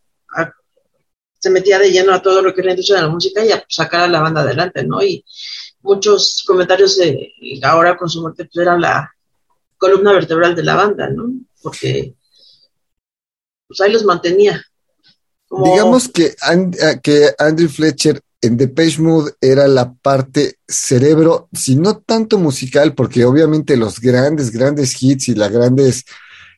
se 1.38 1.50
metía 1.52 1.78
de 1.78 1.92
lleno 1.92 2.12
a 2.12 2.22
todo 2.22 2.42
lo 2.42 2.54
que 2.54 2.62
era 2.62 2.74
la 2.74 2.76
de 2.76 3.02
la 3.04 3.08
música 3.08 3.46
y 3.46 3.52
a 3.52 3.64
sacar 3.70 4.02
a 4.02 4.08
la 4.08 4.22
banda 4.22 4.42
adelante, 4.42 4.84
¿no? 4.84 5.04
Y 5.04 5.24
muchos 5.82 6.44
comentarios 6.48 6.98
de 6.98 7.34
ahora 7.62 7.96
con 7.98 8.10
su 8.10 8.22
muerte 8.22 8.46
pues 8.46 8.66
era 8.66 8.78
la 8.78 9.14
columna 9.78 10.12
vertebral 10.14 10.56
de 10.56 10.64
la 10.64 10.76
banda, 10.76 11.08
¿no? 11.10 11.32
Porque 11.62 12.16
pues 13.68 13.82
ahí 13.82 13.92
los 13.92 14.06
mantenía. 14.06 14.64
Digamos 15.64 16.10
que, 16.10 16.36
and, 16.42 16.76
que 17.02 17.32
Andrew 17.38 17.70
Fletcher 17.70 18.22
en 18.42 18.58
Depeche 18.58 19.02
Mode 19.02 19.34
era 19.42 19.68
la 19.68 19.94
parte 19.94 20.60
cerebro, 20.68 21.50
si 21.54 21.76
no 21.76 21.98
tanto 21.98 22.38
musical, 22.38 22.94
porque 22.94 23.26
obviamente 23.26 23.78
los 23.78 24.00
grandes, 24.00 24.52
grandes 24.52 25.02
hits 25.02 25.30
y 25.30 25.36
las 25.36 25.52
grandes 25.52 26.06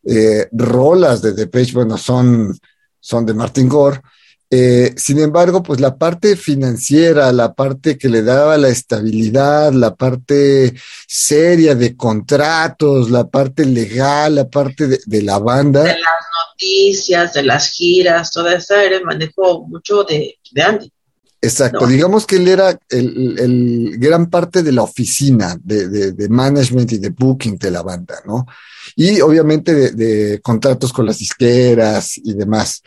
eh, 0.03 0.47
rolas 0.51 1.21
de 1.21 1.33
Depeche, 1.33 1.73
bueno, 1.73 1.97
son, 1.97 2.57
son 2.99 3.25
de 3.25 3.33
Martin 3.33 3.69
Gore. 3.69 4.01
Eh, 4.49 4.93
sin 4.95 5.19
embargo, 5.19 5.61
pues 5.61 5.81
la 5.81 5.97
parte 5.97 6.37
financiera, 6.37 7.31
la 7.33 7.53
parte 7.53 7.97
que 7.97 8.07
le 8.07 8.21
daba 8.21 8.57
la 8.57 8.69
estabilidad, 8.69 9.73
la 9.73 9.95
parte 9.95 10.73
seria 11.05 11.75
de 11.75 11.97
contratos, 11.97 13.09
la 13.09 13.27
parte 13.27 13.65
legal, 13.65 14.35
la 14.35 14.49
parte 14.49 14.87
de, 14.87 15.21
la 15.21 15.39
banda. 15.39 15.83
De 15.83 15.89
las 15.89 16.25
noticias, 16.53 17.33
de 17.33 17.43
las 17.43 17.71
giras, 17.71 18.31
toda 18.31 18.55
esa 18.55 18.81
era 18.83 18.97
el 18.97 19.03
manejo 19.03 19.65
mucho 19.67 20.03
de, 20.03 20.39
de 20.51 20.61
Andy. 20.61 20.91
Exacto, 21.39 21.81
no. 21.81 21.87
digamos 21.87 22.25
que 22.25 22.37
él 22.37 22.47
era 22.47 22.79
el, 22.89 23.37
el, 23.39 23.97
gran 23.99 24.27
parte 24.27 24.63
de 24.63 24.71
la 24.71 24.81
oficina 24.81 25.55
de, 25.63 25.87
de, 25.87 26.11
de, 26.13 26.29
management 26.29 26.91
y 26.93 26.97
de 26.97 27.09
booking 27.09 27.57
de 27.57 27.69
la 27.69 27.83
banda, 27.83 28.15
¿no? 28.25 28.47
Y 28.95 29.21
obviamente 29.21 29.75
de, 29.75 29.91
de 29.91 30.41
contratos 30.41 30.91
con 30.91 31.05
las 31.05 31.19
disqueras 31.19 32.17
y 32.17 32.33
demás. 32.33 32.81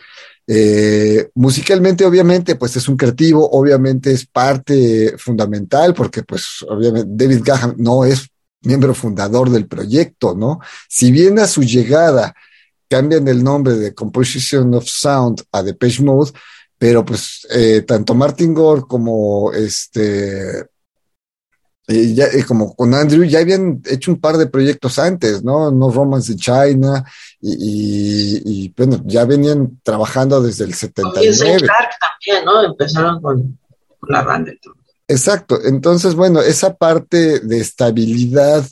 Eh, 0.47 1.29
musicalmente, 1.35 2.03
obviamente, 2.03 2.55
pues 2.55 2.75
es 2.75 2.89
un 2.89 2.97
creativo, 2.97 3.49
obviamente 3.51 4.11
es 4.11 4.25
parte 4.25 5.15
fundamental, 5.17 5.93
porque 5.93 6.23
pues 6.23 6.65
obviamente 6.67 7.09
David 7.09 7.41
Gahan 7.45 7.75
no 7.77 8.03
es 8.03 8.27
miembro 8.63 8.93
fundador 8.93 9.49
del 9.49 9.67
proyecto, 9.67 10.35
¿no? 10.35 10.59
Si 10.89 11.11
bien 11.11 11.39
a 11.39 11.47
su 11.47 11.63
llegada 11.63 12.35
cambian 12.89 13.27
el 13.27 13.43
nombre 13.43 13.75
de 13.75 13.93
Composition 13.93 14.73
of 14.73 14.85
Sound 14.87 15.43
a 15.53 15.63
Depeche 15.63 16.03
Mode, 16.03 16.31
pero 16.81 17.05
pues 17.05 17.45
eh, 17.51 17.83
tanto 17.83 18.15
Martin 18.15 18.55
Gore 18.55 18.81
como 18.87 19.51
este 19.53 20.61
eh, 21.87 22.13
ya, 22.15 22.25
eh, 22.25 22.43
como 22.43 22.75
con 22.75 22.95
Andrew 22.95 23.23
ya 23.23 23.37
habían 23.37 23.83
hecho 23.85 24.09
un 24.09 24.19
par 24.19 24.35
de 24.37 24.47
proyectos 24.47 24.97
antes, 24.97 25.43
¿no? 25.43 25.69
No 25.69 25.91
Romance 25.91 26.31
in 26.31 26.39
China 26.39 27.05
y, 27.39 27.51
y, 27.51 28.41
y 28.45 28.73
bueno, 28.75 28.99
ya 29.05 29.25
venían 29.25 29.79
trabajando 29.83 30.41
desde 30.41 30.63
el 30.63 30.73
79. 30.73 31.59
Con 31.59 31.67
Clark 31.67 31.91
también, 31.99 32.45
¿no? 32.45 32.63
Empezaron 32.63 33.21
con, 33.21 33.59
con 33.99 34.09
la 34.09 34.23
banda. 34.23 34.51
Exacto, 35.07 35.59
entonces 35.63 36.15
bueno, 36.15 36.41
esa 36.41 36.73
parte 36.77 37.41
de 37.41 37.59
estabilidad 37.59 38.65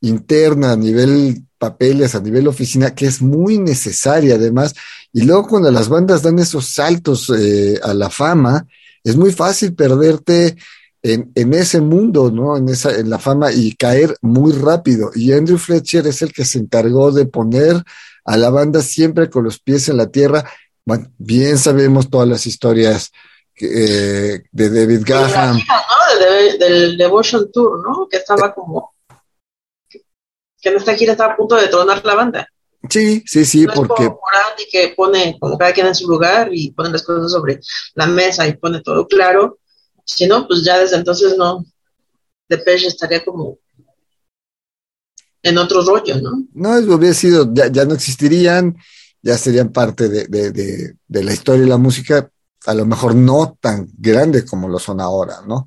interna 0.00 0.70
a 0.70 0.76
nivel 0.76 1.42
papeles, 1.58 2.14
a 2.14 2.20
nivel 2.20 2.48
oficina, 2.48 2.94
que 2.94 3.06
es 3.06 3.20
muy 3.20 3.58
necesaria 3.58 4.36
además, 4.36 4.74
y 5.12 5.22
luego 5.22 5.48
cuando 5.48 5.70
las 5.70 5.88
bandas 5.88 6.22
dan 6.22 6.38
esos 6.38 6.68
saltos 6.68 7.30
eh, 7.30 7.78
a 7.82 7.94
la 7.94 8.10
fama, 8.10 8.66
es 9.04 9.16
muy 9.16 9.32
fácil 9.32 9.74
perderte 9.74 10.56
en, 11.02 11.30
en, 11.34 11.54
ese 11.54 11.80
mundo, 11.80 12.30
¿no? 12.30 12.56
En, 12.56 12.68
esa, 12.68 12.96
en 12.96 13.08
la 13.08 13.18
fama 13.18 13.52
y 13.52 13.74
caer 13.74 14.16
muy 14.20 14.52
rápido. 14.52 15.10
Y 15.14 15.32
Andrew 15.32 15.58
Fletcher 15.58 16.06
es 16.06 16.22
el 16.22 16.32
que 16.32 16.44
se 16.44 16.58
encargó 16.58 17.12
de 17.12 17.26
poner 17.26 17.82
a 18.24 18.36
la 18.36 18.50
banda 18.50 18.82
siempre 18.82 19.30
con 19.30 19.44
los 19.44 19.58
pies 19.58 19.88
en 19.88 19.96
la 19.96 20.10
tierra. 20.10 20.44
Bueno, 20.84 21.10
bien 21.18 21.56
sabemos 21.58 22.10
todas 22.10 22.28
las 22.28 22.46
historias 22.46 23.10
eh, 23.60 24.42
de 24.50 24.70
David 24.70 25.02
Gahan. 25.04 25.56
¿no? 25.56 25.62
De, 26.20 26.58
del 26.58 26.96
Devotion 26.96 27.50
Tour, 27.52 27.82
¿no? 27.82 28.08
Que 28.08 28.18
estaba 28.18 28.54
como... 28.54 28.94
Que 30.60 30.70
en 30.70 30.76
esta 30.76 30.94
gira 30.94 31.12
estaba 31.12 31.34
a 31.34 31.36
punto 31.36 31.56
de 31.56 31.68
tronar 31.68 32.04
la 32.04 32.14
banda. 32.14 32.48
Sí, 32.88 33.22
sí, 33.26 33.44
sí, 33.44 33.64
no 33.64 33.74
porque. 33.74 34.04
Es 34.04 34.08
como 34.08 34.20
Andy 34.50 34.64
que 34.70 34.94
pone 34.96 35.36
como 35.38 35.58
cada 35.58 35.72
quien 35.72 35.86
en 35.86 35.94
su 35.94 36.08
lugar 36.08 36.50
y 36.52 36.70
pone 36.70 36.90
las 36.90 37.02
cosas 37.02 37.30
sobre 37.30 37.60
la 37.94 38.06
mesa 38.06 38.46
y 38.46 38.56
pone 38.56 38.80
todo 38.80 39.06
claro. 39.06 39.58
Si 40.04 40.26
no, 40.26 40.46
pues 40.46 40.64
ya 40.64 40.78
desde 40.78 40.96
entonces 40.96 41.36
no. 41.36 41.64
Depeche 42.48 42.86
estaría 42.86 43.24
como 43.24 43.58
en 45.42 45.58
otro 45.58 45.82
rollo, 45.82 46.20
¿no? 46.20 46.44
No, 46.54 46.94
hubiera 46.94 47.14
sido, 47.14 47.52
ya, 47.52 47.68
ya 47.68 47.84
no 47.84 47.94
existirían, 47.94 48.76
ya 49.22 49.36
serían 49.36 49.70
parte 49.70 50.08
de, 50.08 50.26
de, 50.26 50.50
de, 50.50 50.94
de, 51.06 51.24
la 51.24 51.32
historia 51.32 51.64
y 51.64 51.68
la 51.68 51.76
música, 51.76 52.30
a 52.66 52.74
lo 52.74 52.86
mejor 52.86 53.14
no 53.14 53.56
tan 53.60 53.88
grande 53.96 54.44
como 54.44 54.68
lo 54.68 54.78
son 54.78 55.00
ahora, 55.00 55.36
¿no? 55.46 55.66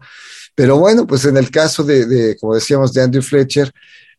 Pero 0.55 0.77
bueno, 0.77 1.07
pues 1.07 1.25
en 1.25 1.37
el 1.37 1.49
caso 1.49 1.83
de, 1.83 2.05
de 2.05 2.37
como 2.37 2.55
decíamos, 2.55 2.93
de 2.93 3.01
Andrew 3.01 3.23
Fletcher, 3.23 3.71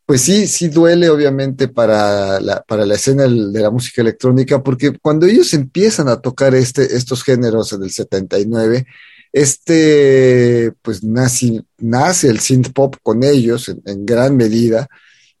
pues 0.05 0.21
sí, 0.21 0.47
sí 0.47 0.67
duele 0.67 1.09
obviamente 1.09 1.67
para 1.69 2.39
la, 2.41 2.61
para 2.63 2.85
la 2.85 2.95
escena 2.95 3.23
de 3.23 3.61
la 3.61 3.71
música 3.71 4.01
electrónica, 4.01 4.61
porque 4.61 4.97
cuando 4.99 5.25
ellos 5.25 5.53
empiezan 5.53 6.09
a 6.09 6.19
tocar 6.19 6.53
este, 6.55 6.95
estos 6.95 7.23
géneros 7.23 7.71
en 7.73 7.83
el 7.83 7.91
79, 7.91 8.85
este, 9.31 10.73
pues 10.81 11.03
nace, 11.03 11.63
nace 11.77 12.27
el 12.29 12.39
synth 12.39 12.71
pop 12.73 12.95
con 13.01 13.23
ellos 13.23 13.69
en, 13.69 14.05
gran 14.05 14.37
medida. 14.37 14.87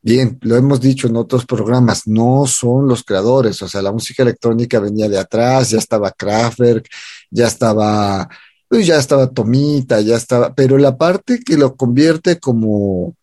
Bien, 0.01 0.37
lo 0.41 0.55
hemos 0.57 0.81
dicho 0.81 1.07
en 1.07 1.17
otros 1.17 1.45
programas, 1.45 2.07
no 2.07 2.45
son 2.47 2.87
los 2.87 3.03
creadores, 3.03 3.61
o 3.61 3.69
sea, 3.69 3.81
la 3.81 3.91
música 3.91 4.23
electrónica 4.23 4.79
venía 4.79 5.07
de 5.09 5.19
atrás, 5.19 5.69
ya 5.71 5.77
estaba 5.79 6.11
Kraftwerk, 6.11 6.89
ya 7.31 7.47
estaba, 7.47 8.27
pues 8.67 8.85
ya 8.87 8.97
estaba 8.97 9.29
Tomita, 9.31 10.01
ya 10.01 10.17
estaba, 10.17 10.53
pero 10.53 10.77
la 10.77 10.97
parte 10.97 11.39
que 11.39 11.57
lo 11.57 11.75
convierte 11.75 12.39
como 12.39 13.15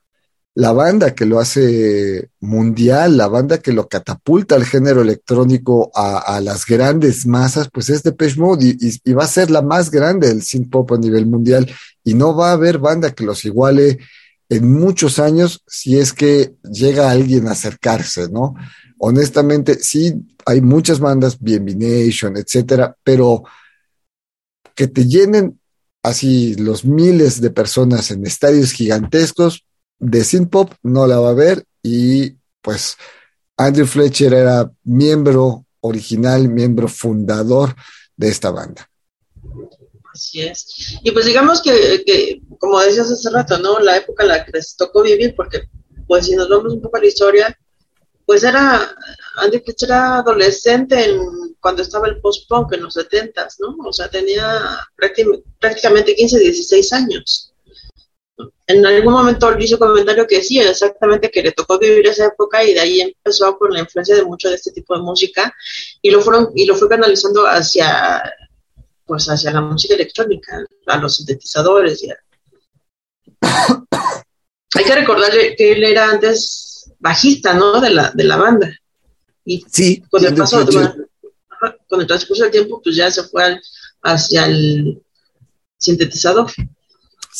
la 0.55 0.73
banda 0.73 1.15
que 1.15 1.27
lo 1.27 1.39
hace 1.39 2.31
mundial, 2.41 3.17
la 3.17 3.29
banda 3.29 3.59
que 3.59 3.73
lo 3.73 3.89
catapulta 3.89 4.57
al 4.57 4.65
género 4.65 5.03
electrónico 5.03 5.91
a, 5.95 6.41
las 6.41 6.67
grandes 6.67 7.27
masas, 7.27 7.69
pues 7.73 7.89
es 7.89 8.03
Depeche 8.03 8.41
Mode 8.41 8.77
y, 8.81 9.13
va 9.13 9.25
a 9.25 9.29
ser 9.29 9.51
la 9.51 9.63
más 9.63 9.91
grande 9.91 10.29
del 10.29 10.43
synth 10.43 10.71
pop 10.71 10.93
a 10.93 10.99
nivel 10.99 11.27
mundial 11.27 11.71
y 12.03 12.15
no 12.15 12.35
va 12.35 12.51
a 12.51 12.55
haber 12.55 12.79
banda 12.79 13.13
que 13.13 13.25
los 13.25 13.45
iguale 13.45 13.99
en 14.49 14.73
muchos 14.73 15.21
años 15.21 15.63
si 15.67 15.99
es 15.99 16.13
que 16.13 16.55
llega 16.65 17.11
alguien 17.11 17.47
a 17.47 17.53
acercarse, 17.53 18.29
¿no? 18.29 18.55
Honestamente, 18.99 19.79
sí, 19.79 20.15
hay 20.45 20.61
muchas 20.61 20.99
bandas, 20.99 21.39
BNB 21.39 21.77
Nation, 21.77 22.37
etcétera, 22.37 22.97
pero 23.05 23.45
que 24.75 24.89
te 24.89 25.07
llenen 25.07 25.61
así 26.03 26.55
los 26.57 26.85
miles 26.85 27.41
de 27.41 27.51
personas 27.51 28.11
en 28.11 28.27
estadios 28.27 28.73
gigantescos, 28.73 29.65
de 30.01 30.25
synth 30.25 30.51
pop 30.51 30.73
no 30.83 31.07
la 31.07 31.21
va 31.21 31.31
a 31.31 31.35
ver 31.35 31.65
y 31.83 32.31
pues 32.61 32.97
Andrew 33.57 33.87
Fletcher 33.87 34.33
era 34.33 34.71
miembro 34.85 35.67
original, 35.81 36.49
miembro 36.49 36.89
fundador 36.89 37.75
de 38.17 38.29
esta 38.29 38.51
banda. 38.51 38.89
Así 40.13 40.41
es. 40.41 40.99
Y 41.03 41.11
pues 41.13 41.27
digamos 41.27 41.63
que, 41.63 42.03
que, 42.05 42.41
como 42.59 42.81
decías 42.81 43.11
hace 43.11 43.31
rato, 43.31 43.59
¿no? 43.59 43.79
La 43.79 43.97
época 43.97 44.25
en 44.25 44.31
la 44.31 44.45
que 44.45 44.53
les 44.53 44.75
tocó 44.77 45.03
vivir, 45.03 45.35
porque 45.37 45.63
pues 46.07 46.27
si 46.27 46.35
nos 46.35 46.49
vamos 46.49 46.73
un 46.73 46.83
poco 46.83 46.97
a 46.97 47.01
la 47.01 47.07
historia, 47.07 47.59
pues 48.27 48.45
era, 48.45 48.95
Andy 49.37 49.61
Fitch 49.61 49.85
era 49.85 50.19
adolescente 50.19 51.05
en, 51.05 51.21
cuando 51.61 51.83
estaba 51.83 52.09
el 52.09 52.21
post-punk 52.21 52.73
en 52.73 52.83
los 52.83 52.95
70 52.95 53.49
¿no? 53.59 53.77
O 53.87 53.93
sea, 53.93 54.09
tenía 54.09 54.61
prácticamente 55.59 56.15
15, 56.15 56.39
16 56.39 56.93
años. 56.93 57.50
En 58.67 58.87
algún 58.87 59.13
momento 59.13 59.59
hizo 59.59 59.77
un 59.77 59.81
comentario 59.81 60.27
que 60.27 60.43
sí, 60.43 60.59
exactamente 60.61 61.31
que 61.31 61.43
le 61.43 61.53
tocó 61.53 61.79
vivir 61.79 62.07
esa 62.07 62.27
época 62.27 62.63
y 62.65 62.75
de 62.75 62.81
ahí 62.81 63.01
empezó 63.01 63.57
con 63.59 63.73
la 63.73 63.81
influencia 63.81 64.15
de 64.15 64.25
mucho 64.25 64.49
de 64.49 64.57
este 64.57 64.73
tipo 64.73 64.97
de 64.97 65.03
música 65.03 65.55
y 66.03 66.11
lo 66.11 66.21
fueron 66.21 66.51
y 66.55 66.67
lo 66.67 66.75
fue 66.75 66.89
canalizando 66.89 67.47
hacia 67.47 68.23
pues 69.05 69.29
hacia 69.29 69.51
la 69.51 69.61
música 69.61 69.95
electrónica, 69.95 70.65
a 70.87 70.97
los 70.99 71.17
sintetizadores. 71.17 72.07
Hay 74.75 74.85
que 74.85 74.95
recordarle 74.95 75.57
que 75.57 75.73
él 75.73 75.83
era 75.83 76.11
antes 76.11 76.93
bajista, 77.01 77.55
¿no? 77.55 77.81
De 77.81 77.91
la, 77.91 78.13
de 78.15 78.23
la 78.23 78.37
banda. 78.37 78.73
Y 79.45 79.65
sí, 79.69 80.01
con 80.09 80.25
el, 80.25 80.35
paso, 80.35 80.65
con 81.89 82.01
el 82.01 82.07
transcurso 82.07 82.45
del 82.45 82.53
tiempo, 82.53 82.81
pues 82.81 82.95
ya 82.95 83.11
se 83.11 83.25
fue 83.25 83.61
hacia 84.03 84.47
el 84.47 85.03
sintetizador. 85.77 86.53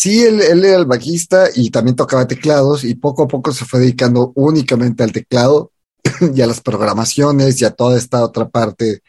Sí, 0.01 0.23
él, 0.23 0.41
él, 0.41 0.65
era 0.65 0.79
el 0.79 0.87
bajista 0.87 1.51
y 1.55 1.69
también 1.71 1.95
tocaba 1.95 2.27
teclados 2.27 2.85
y 2.85 2.95
poco 2.95 3.25
a 3.25 3.29
poco 3.29 3.53
se 3.53 3.67
fue 3.67 3.81
dedicando 3.81 4.33
únicamente 4.35 5.03
al 5.03 5.13
teclado 5.13 5.73
y 6.35 6.41
a 6.41 6.47
las 6.47 6.63
programaciones 6.63 7.61
y 7.61 7.67
a 7.67 7.71
toda 7.73 7.99
esta 7.99 8.25
otra 8.25 8.49
parte, 8.49 9.03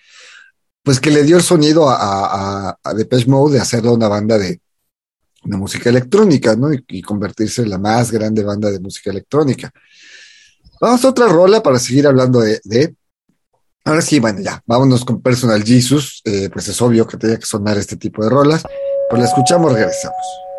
pues 0.83 0.99
que 0.99 1.09
le 1.09 1.23
dio 1.23 1.37
el 1.37 1.43
sonido 1.43 1.89
a, 1.89 1.95
a, 1.95 2.77
a 2.83 2.93
Depeche 2.93 3.29
Mode 3.29 3.53
de 3.53 3.61
hacerlo 3.61 3.93
una 3.93 4.09
banda 4.09 4.37
de, 4.37 4.59
música 5.43 5.89
electrónica, 5.89 6.57
¿no? 6.57 6.73
Y, 6.73 7.01
convertirse 7.01 7.61
en 7.61 7.69
la 7.69 7.77
más 7.77 8.11
grande 8.11 8.43
banda 8.43 8.69
de 8.69 8.81
música 8.81 9.11
electrónica. 9.11 9.71
Vamos 10.81 11.05
a 11.05 11.09
otra 11.09 11.29
rola 11.29 11.63
para 11.63 11.79
seguir 11.79 12.05
hablando 12.05 12.41
de, 12.41 12.59
de... 12.65 12.93
Ahora 13.85 14.01
sí, 14.01 14.19
bueno, 14.19 14.41
ya, 14.41 14.61
vámonos 14.65 15.05
con 15.05 15.21
Personal 15.21 15.63
Jesus. 15.63 16.21
Eh, 16.25 16.49
pues 16.51 16.67
es 16.67 16.81
obvio 16.81 17.07
que 17.07 17.15
tenía 17.15 17.39
que 17.39 17.45
sonar 17.45 17.77
este 17.77 17.95
tipo 17.95 18.21
de 18.25 18.29
rolas. 18.29 18.61
Pues 19.09 19.21
la 19.21 19.29
escuchamos, 19.29 19.71
regresamos. 19.71 20.50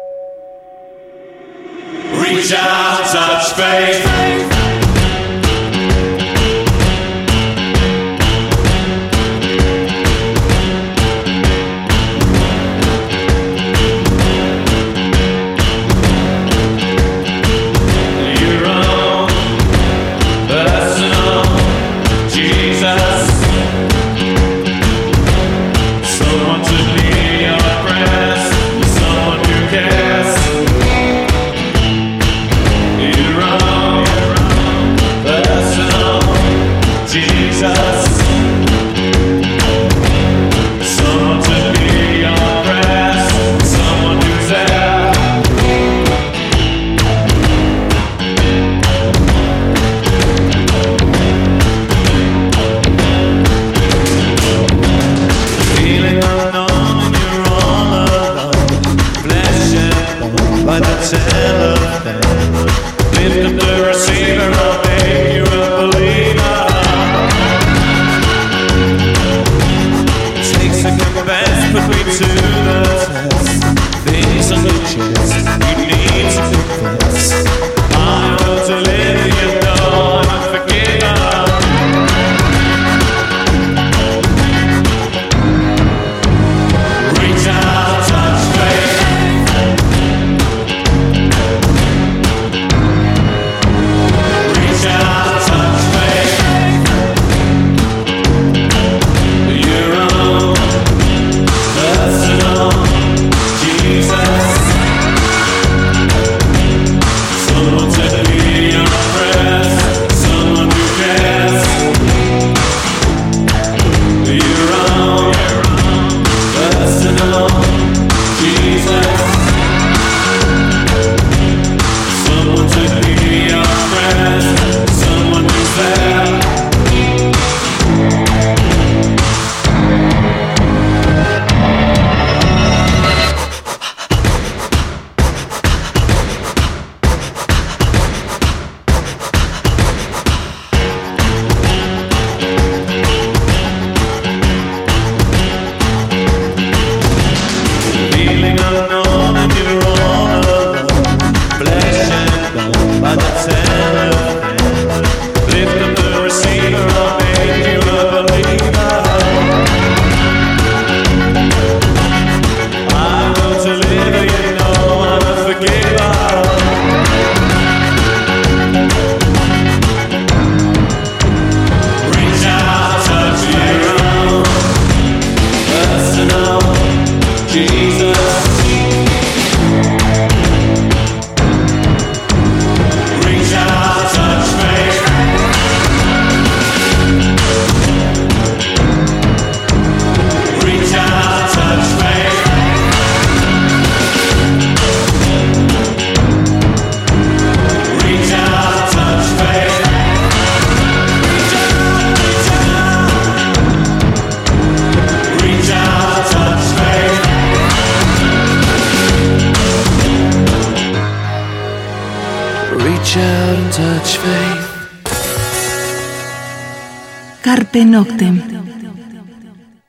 shout 2.43 3.07
such 3.07 3.53
faith. 3.55 4.62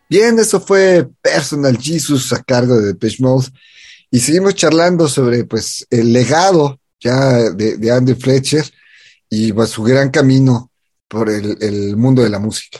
Bien, 0.09 0.37
eso 0.39 0.61
fue 0.61 1.07
Personal 1.21 1.77
Jesus 1.77 2.31
a 2.33 2.41
cargo 2.41 2.79
de 2.79 2.87
Depeche 2.87 3.17
Mode. 3.21 3.47
Y 4.09 4.19
seguimos 4.19 4.55
charlando 4.55 5.07
sobre 5.07 5.43
pues, 5.43 5.85
el 5.89 6.13
legado 6.13 6.79
ya 6.99 7.49
de, 7.51 7.91
Andy 7.91 8.13
Fletcher 8.13 8.63
y 9.29 9.51
pues, 9.51 9.71
su 9.71 9.83
gran 9.83 10.11
camino 10.11 10.71
por 11.07 11.29
el, 11.29 11.97
mundo 11.97 12.21
de 12.21 12.29
la 12.29 12.39
música. 12.39 12.79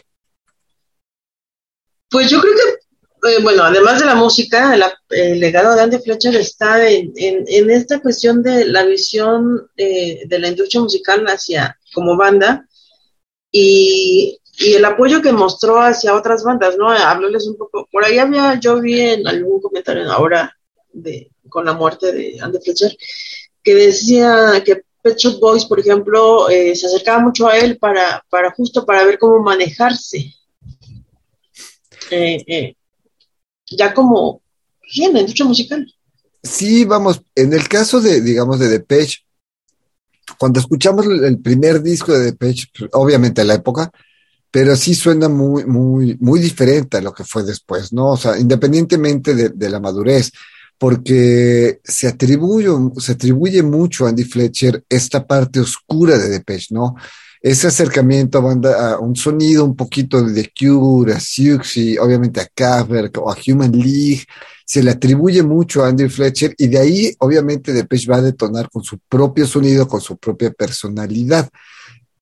Pues 2.09 2.29
yo 2.29 2.39
creo 2.39 2.53
que, 2.53 3.29
eh, 3.29 3.41
bueno, 3.41 3.63
además 3.63 3.99
de 3.99 4.05
la 4.05 4.15
música, 4.15 4.77
la, 4.77 4.93
el 5.09 5.39
legado 5.39 5.75
de 5.75 5.81
Andy 5.81 5.97
Fletcher 5.99 6.35
está 6.35 6.87
en, 6.87 7.13
esta 7.47 7.99
cuestión 7.99 8.43
de 8.43 8.65
la 8.65 8.85
visión 8.85 9.67
eh, 9.75 10.21
de 10.27 10.39
la 10.39 10.49
industria 10.49 10.81
musical 10.81 11.25
hacia 11.25 11.77
como 11.93 12.15
banda 12.15 12.67
y 13.51 14.39
y 14.63 14.73
el 14.73 14.85
apoyo 14.85 15.21
que 15.21 15.31
mostró 15.31 15.81
hacia 15.81 16.15
otras 16.15 16.43
bandas, 16.43 16.77
¿no? 16.77 16.89
Hablarles 16.89 17.47
un 17.47 17.57
poco, 17.57 17.87
por 17.91 18.05
ahí 18.05 18.17
había, 18.17 18.59
yo 18.59 18.79
vi 18.79 18.99
en 18.99 19.27
algún 19.27 19.61
comentario 19.61 20.09
ahora 20.11 20.55
de, 20.91 21.29
con 21.49 21.65
la 21.65 21.73
muerte 21.73 22.11
de 22.11 22.39
Andy 22.39 22.59
Fletcher, 22.59 22.95
que 23.61 23.75
decía 23.75 24.61
que 24.65 24.83
Pet 25.01 25.17
Shop 25.17 25.39
Boys, 25.39 25.65
por 25.65 25.79
ejemplo, 25.79 26.49
eh, 26.49 26.75
se 26.75 26.87
acercaba 26.87 27.19
mucho 27.19 27.47
a 27.47 27.57
él 27.57 27.77
para, 27.77 28.23
para 28.29 28.51
justo 28.51 28.85
para 28.85 29.05
ver 29.05 29.19
cómo 29.19 29.39
manejarse. 29.41 30.33
Eh, 32.09 32.43
eh, 32.47 32.75
ya 33.67 33.93
como 33.93 34.41
en 34.95 35.13
la 35.13 35.19
industria 35.19 35.45
musical. 35.45 35.93
Sí, 36.41 36.85
vamos, 36.85 37.21
en 37.35 37.53
el 37.53 37.67
caso 37.67 37.99
de, 37.99 38.21
digamos, 38.21 38.59
de 38.59 38.67
Depeche, 38.67 39.19
cuando 40.37 40.59
escuchamos 40.59 41.05
el 41.05 41.39
primer 41.39 41.81
disco 41.81 42.11
de 42.13 42.25
Depeche, 42.25 42.67
obviamente 42.93 43.41
a 43.41 43.45
la 43.45 43.55
época, 43.55 43.91
pero 44.53 44.75
sí 44.75 44.93
suena 44.93 45.29
muy, 45.29 45.65
muy, 45.65 46.15
muy 46.19 46.39
diferente 46.39 46.97
a 46.97 47.01
lo 47.01 47.11
que 47.11 47.23
fue 47.23 47.41
después, 47.41 47.91
¿no? 47.91 48.11
O 48.11 48.17
sea, 48.17 48.37
independientemente 48.37 49.33
de, 49.33 49.49
de 49.49 49.67
la 49.67 49.79
madurez, 49.79 50.31
porque 50.77 51.79
se 51.83 52.07
atribuye, 52.07 52.69
se 52.99 53.13
atribuye 53.13 53.63
mucho 53.63 54.05
a 54.05 54.09
Andy 54.09 54.25
Fletcher 54.25 54.83
esta 54.87 55.25
parte 55.25 55.59
oscura 55.59 56.19
de 56.19 56.29
Depeche, 56.29 56.67
¿no? 56.69 56.93
Ese 57.41 57.65
acercamiento 57.65 58.37
a, 58.37 58.41
banda, 58.41 58.91
a 58.91 58.99
un 58.99 59.15
sonido 59.15 59.65
un 59.65 59.75
poquito 59.75 60.21
de 60.21 60.43
The 60.43 60.51
Cure, 60.55 61.13
a 61.13 61.19
Siouxsie, 61.19 61.97
obviamente 61.97 62.39
a 62.39 62.47
Kraftwerk 62.53 63.17
o 63.17 63.31
a 63.31 63.37
Human 63.47 63.71
League, 63.71 64.23
se 64.67 64.83
le 64.83 64.91
atribuye 64.91 65.41
mucho 65.41 65.83
a 65.83 65.87
Andy 65.87 66.09
Fletcher 66.09 66.53
y 66.59 66.67
de 66.67 66.77
ahí 66.77 67.15
obviamente 67.17 67.73
Depeche 67.73 68.07
va 68.07 68.17
a 68.17 68.21
detonar 68.21 68.69
con 68.69 68.83
su 68.83 68.99
propio 69.09 69.47
sonido, 69.47 69.87
con 69.87 69.99
su 69.99 70.15
propia 70.17 70.51
personalidad. 70.51 71.49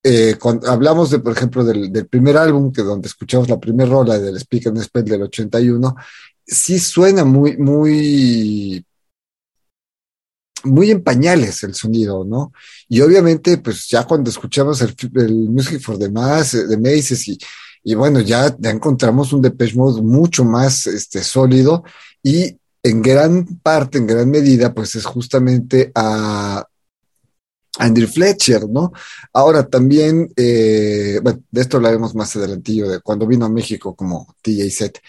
Eh, 0.03 0.35
hablamos 0.67 1.11
de, 1.11 1.19
por 1.19 1.33
ejemplo, 1.33 1.63
del, 1.63 1.91
del 1.91 2.07
primer 2.07 2.37
álbum, 2.37 2.71
que 2.71 2.81
donde 2.81 3.07
escuchamos 3.07 3.49
la 3.49 3.59
primera 3.59 3.89
rola 3.89 4.17
del 4.17 4.39
Speak 4.39 4.67
and 4.67 4.81
Spell 4.81 5.05
del 5.05 5.23
81, 5.23 5.95
sí 6.45 6.79
suena 6.79 7.23
muy, 7.23 7.57
muy, 7.57 8.83
muy 10.63 10.91
en 10.91 11.03
pañales 11.03 11.63
el 11.63 11.75
sonido, 11.75 12.25
¿no? 12.25 12.51
Y 12.89 13.01
obviamente, 13.01 13.57
pues 13.59 13.87
ya 13.87 14.05
cuando 14.05 14.29
escuchamos 14.29 14.81
el, 14.81 14.95
el 15.15 15.33
Music 15.49 15.81
for 15.81 15.97
the 15.97 16.09
Mass, 16.09 16.51
de 16.67 16.77
Maces 16.77 17.27
y, 17.27 17.37
y 17.83 17.95
bueno, 17.95 18.19
ya, 18.21 18.55
ya 18.59 18.71
encontramos 18.71 19.33
un 19.33 19.41
Depeche 19.41 19.75
Mode 19.75 20.01
mucho 20.01 20.43
más 20.43 20.87
este, 20.87 21.23
sólido 21.23 21.83
y 22.23 22.57
en 22.83 23.01
gran 23.01 23.45
parte, 23.61 23.99
en 23.99 24.07
gran 24.07 24.29
medida, 24.29 24.73
pues 24.73 24.95
es 24.95 25.05
justamente 25.05 25.91
a 25.93 26.65
Andrew 27.81 28.07
Fletcher, 28.07 28.69
¿no? 28.69 28.93
Ahora 29.33 29.67
también, 29.67 30.31
eh, 30.35 31.19
bueno, 31.23 31.41
de 31.49 31.61
esto 31.61 31.77
hablaremos 31.77 32.13
más 32.13 32.35
adelantillo, 32.35 32.87
de 32.87 33.01
cuando 33.01 33.25
vino 33.25 33.45
a 33.45 33.49
México 33.49 33.95
como 33.95 34.35
DJ 34.43 34.69
set. 34.69 34.99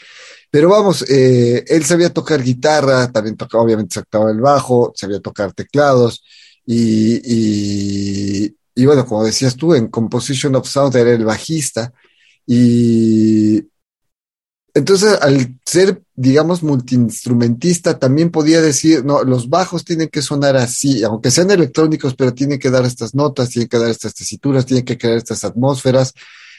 Pero 0.51 0.71
vamos, 0.71 1.05
eh, 1.09 1.65
él 1.69 1.85
sabía 1.85 2.13
tocar 2.13 2.43
guitarra, 2.43 3.11
también 3.13 3.37
tocaba, 3.37 3.65
obviamente 3.65 3.95
sacaba 3.95 4.31
el 4.31 4.41
bajo, 4.41 4.93
sabía 4.97 5.21
tocar 5.21 5.53
teclados 5.53 6.25
y, 6.65 7.21
y, 7.25 8.57
y 8.75 8.87
bueno, 8.87 9.07
como 9.07 9.25
decías 9.25 9.57
tú, 9.57 9.75
en 9.75 9.89
Composition 9.89 10.55
of 10.57 10.67
Sound 10.69 10.97
era 10.97 11.13
el 11.13 11.25
bajista 11.25 11.93
y 12.47 13.63
entonces 14.75 15.19
al 15.21 15.59
ser, 15.67 16.03
digamos, 16.15 16.63
multiinstrumentista, 16.63 17.99
también 17.99 18.31
podía 18.31 18.63
decir, 18.63 19.05
no, 19.05 19.23
los 19.23 19.51
bajos 19.51 19.85
tienen 19.85 20.09
que 20.09 20.23
sonar 20.23 20.57
así, 20.57 21.05
aunque 21.05 21.31
sean 21.31 21.51
electrónicos, 21.51 22.15
pero 22.15 22.33
tienen 22.33 22.59
que 22.59 22.71
dar 22.71 22.85
estas 22.85 23.15
notas, 23.15 23.51
tienen 23.51 23.69
que 23.69 23.79
dar 23.79 23.91
estas 23.91 24.15
tesituras, 24.15 24.65
tienen 24.65 24.85
que 24.85 24.97
crear 24.97 25.19
estas 25.19 25.45
atmósferas. 25.45 26.15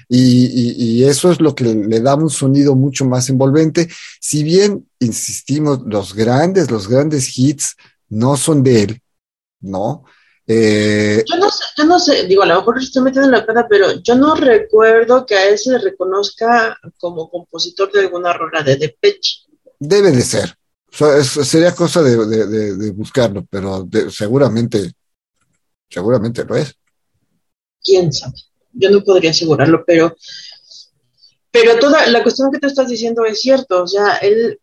Y, 0.09 0.45
y, 0.45 0.71
y, 0.77 1.03
eso 1.05 1.31
es 1.31 1.39
lo 1.39 1.55
que 1.55 1.63
le 1.63 2.01
da 2.01 2.15
un 2.15 2.29
sonido 2.29 2.75
mucho 2.75 3.05
más 3.05 3.29
envolvente. 3.29 3.89
Si 4.19 4.43
bien, 4.43 4.87
insistimos, 4.99 5.81
los 5.85 6.13
grandes, 6.13 6.69
los 6.69 6.89
grandes 6.89 7.37
hits 7.37 7.75
no 8.09 8.35
son 8.35 8.63
de 8.63 8.83
él, 8.83 9.01
¿no? 9.61 10.03
Eh, 10.45 11.23
yo 11.25 11.37
no 11.37 11.49
sé, 11.49 11.63
yo 11.77 11.83
no 11.85 11.99
sé, 11.99 12.27
digo, 12.27 12.43
a 12.43 12.45
lo 12.45 12.55
mejor 12.57 12.77
estoy 12.77 13.01
metiendo 13.01 13.27
en 13.27 13.31
la 13.39 13.45
cara, 13.45 13.65
pero 13.69 13.93
yo 14.01 14.15
no 14.15 14.35
recuerdo 14.35 15.25
que 15.25 15.35
a 15.35 15.49
él 15.49 15.57
se 15.57 15.71
le 15.71 15.77
reconozca 15.77 16.77
como 16.97 17.29
compositor 17.29 17.91
de 17.91 18.01
alguna 18.01 18.33
rola 18.33 18.61
de 18.61 18.75
Depeche. 18.75 19.41
Debe 19.79 20.11
de 20.11 20.21
ser. 20.21 20.53
O 20.91 20.95
sea, 20.95 21.17
es, 21.17 21.27
sería 21.27 21.73
cosa 21.73 22.03
de, 22.03 22.25
de, 22.25 22.47
de, 22.47 22.75
de 22.75 22.91
buscarlo, 22.91 23.45
pero 23.49 23.87
seguramente, 24.09 24.91
seguramente 25.89 26.43
lo 26.43 26.55
es. 26.57 26.75
Quién 27.81 28.11
sabe 28.11 28.35
yo 28.73 28.89
no 28.89 29.03
podría 29.03 29.31
asegurarlo, 29.31 29.83
pero, 29.85 30.15
pero 31.51 31.79
toda 31.79 32.07
la 32.07 32.23
cuestión 32.23 32.51
que 32.51 32.59
tú 32.59 32.67
estás 32.67 32.89
diciendo 32.89 33.23
es 33.25 33.39
cierto, 33.39 33.83
o 33.83 33.87
sea, 33.87 34.17
él, 34.17 34.59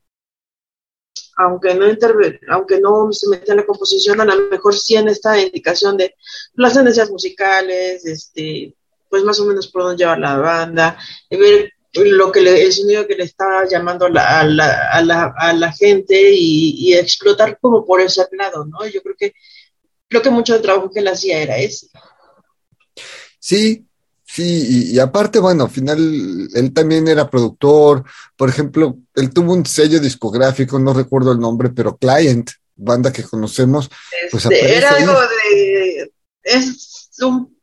aunque 1.41 1.75
no 1.75 1.87
aunque 2.49 2.81
no 2.81 3.13
se 3.13 3.29
mete 3.29 3.51
en 3.51 3.59
la 3.59 3.67
composición, 3.67 4.21
a 4.21 4.25
lo 4.25 4.49
mejor 4.49 4.75
sí 4.75 4.97
en 4.97 5.09
esta 5.09 5.41
indicación 5.41 5.97
de 5.97 6.15
las 6.55 6.75
tendencias 6.75 7.11
musicales, 7.11 8.05
este, 8.05 8.75
pues 9.09 9.25
más 9.25 9.41
o 9.41 9.47
menos 9.47 9.69
por 9.69 9.83
dónde 9.83 9.99
lleva 9.99 10.19
la 10.19 10.39
banda, 10.39 10.99
ver 11.31 11.73
lo 11.93 12.31
que 12.31 12.41
le, 12.41 12.63
el 12.63 12.73
sonido 12.73 13.07
que 13.07 13.17
le 13.17 13.25
está 13.25 13.67
llamando 13.69 14.09
la, 14.09 14.41
a, 14.41 14.45
la, 14.45 14.89
a, 14.91 15.03
la, 15.03 15.35
a 15.37 15.53
la 15.53 15.73
gente 15.73 16.31
y, 16.33 16.75
y, 16.79 16.95
explotar 16.95 17.59
como 17.61 17.85
por 17.85 18.01
ese 18.01 18.25
lado, 18.33 18.65
¿no? 18.65 18.87
Yo 18.87 19.03
creo 19.03 19.17
que 19.19 19.35
creo 20.09 20.23
que 20.23 20.31
mucho 20.31 20.53
del 20.53 20.63
trabajo 20.63 20.91
que 20.91 21.01
él 21.01 21.09
hacía 21.09 21.43
era 21.43 21.59
ese. 21.59 21.89
Sí, 23.41 23.87
Sí, 24.33 24.45
y, 24.45 24.95
y, 24.95 24.99
aparte, 25.01 25.41
bueno, 25.41 25.65
al 25.65 25.71
final 25.71 26.49
él 26.55 26.73
también 26.73 27.09
era 27.09 27.29
productor. 27.29 28.05
Por 28.37 28.49
ejemplo, 28.49 28.97
él 29.17 29.33
tuvo 29.33 29.55
un 29.55 29.67
sello 29.67 29.99
discográfico, 29.99 30.79
no 30.79 30.95
recuerdo 30.95 31.33
el 31.33 31.41
nombre, 31.41 31.71
pero 31.71 31.97
Client, 31.97 32.49
banda 32.77 33.13
que 33.13 33.25
conocemos, 33.25 33.91
pues 34.31 34.45
este, 34.45 34.77
era 34.77 34.91
algo 34.91 35.15
de. 35.15 36.13
Es, 36.45 37.11
un, 37.23 37.59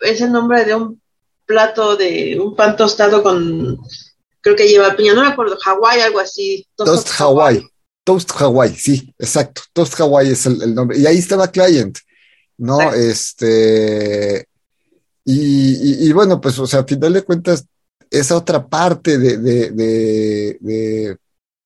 es 0.00 0.22
el 0.22 0.32
nombre 0.32 0.64
de 0.64 0.74
un 0.74 1.02
plato 1.44 1.96
de 1.96 2.40
un 2.40 2.56
pan 2.56 2.76
tostado 2.76 3.22
con. 3.22 3.78
Creo 4.40 4.56
que 4.56 4.68
lleva 4.68 4.96
piña, 4.96 5.12
no 5.12 5.20
me 5.20 5.28
acuerdo, 5.28 5.58
Hawái, 5.60 6.00
algo 6.00 6.20
así. 6.20 6.66
Toast, 6.76 7.08
Toast 7.08 7.20
Hawaii. 7.20 7.68
Toast 8.04 8.30
Hawaii, 8.40 8.74
sí, 8.74 9.14
exacto. 9.18 9.60
Toast 9.74 10.00
Hawaii 10.00 10.30
es 10.30 10.46
el, 10.46 10.62
el, 10.62 10.74
nombre. 10.74 10.96
Y 10.98 11.04
ahí 11.04 11.18
estaba 11.18 11.48
Client, 11.48 11.98
¿no? 12.56 12.80
Exacto. 12.80 12.96
Este 12.96 14.49
y, 15.24 16.12
bueno, 16.12 16.40
pues, 16.40 16.58
o 16.58 16.66
sea, 16.66 16.80
a 16.80 16.84
final 16.84 17.12
de 17.12 17.22
cuentas, 17.22 17.66
esa 18.10 18.36
otra 18.36 18.66
parte 18.66 19.18
de, 19.18 19.38
de, 19.38 21.18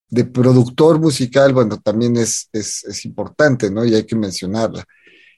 de, 0.08 0.24
productor 0.26 1.00
musical, 1.00 1.52
bueno, 1.52 1.80
también 1.80 2.16
es, 2.16 2.48
es, 2.52 3.04
importante, 3.04 3.70
¿no? 3.70 3.84
Y 3.84 3.94
hay 3.94 4.04
que 4.04 4.16
mencionarla. 4.16 4.84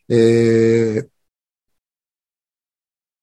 Eh, 0.09 1.05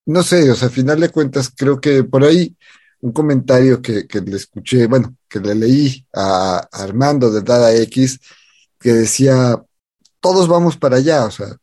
no 0.06 0.24
sé, 0.24 0.50
o 0.52 0.56
sea, 0.56 0.68
a 0.68 0.72
final 0.72 1.00
de 1.00 1.10
cuentas, 1.10 1.52
creo 1.56 1.80
que 1.80 2.04
por 2.04 2.24
ahí 2.24 2.56
un 3.02 3.12
comentario 3.14 3.82
que, 3.82 4.08
que 4.08 4.22
le 4.22 4.38
escuché, 4.38 4.88
bueno, 4.88 5.16
que 5.28 5.40
le 5.40 5.56
leí 5.56 6.06
a 6.14 6.68
Armando 6.72 7.32
de 7.32 7.42
Dada 7.42 7.74
X, 7.76 8.20
que 8.80 8.94
decía, 8.94 9.62
todos 10.20 10.48
vamos 10.48 10.78
para 10.78 10.98
allá, 10.98 11.26
o 11.26 11.32
sea, 11.32 11.58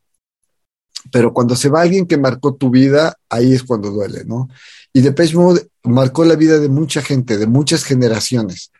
pero 1.11 1.33
cuando 1.33 1.57
se 1.57 1.69
va 1.69 1.83
alguien 1.83 2.07
que 2.07 2.17
marcó 2.17 2.55
tu 2.55 2.71
vida, 2.71 3.17
ahí 3.29 3.53
es 3.53 3.63
cuando 3.63 3.91
duele, 3.91 4.25
¿no? 4.25 4.49
Y 4.93 5.01
Depeche 5.01 5.37
Mode 5.37 5.69
marcó 5.85 6.25
la 6.25 6.37
vida 6.37 6.59
de 6.59 6.69
mucha 6.69 7.03
gente, 7.03 7.39
de 7.39 7.47
muchas 7.47 7.85
generaciones. 7.85 8.73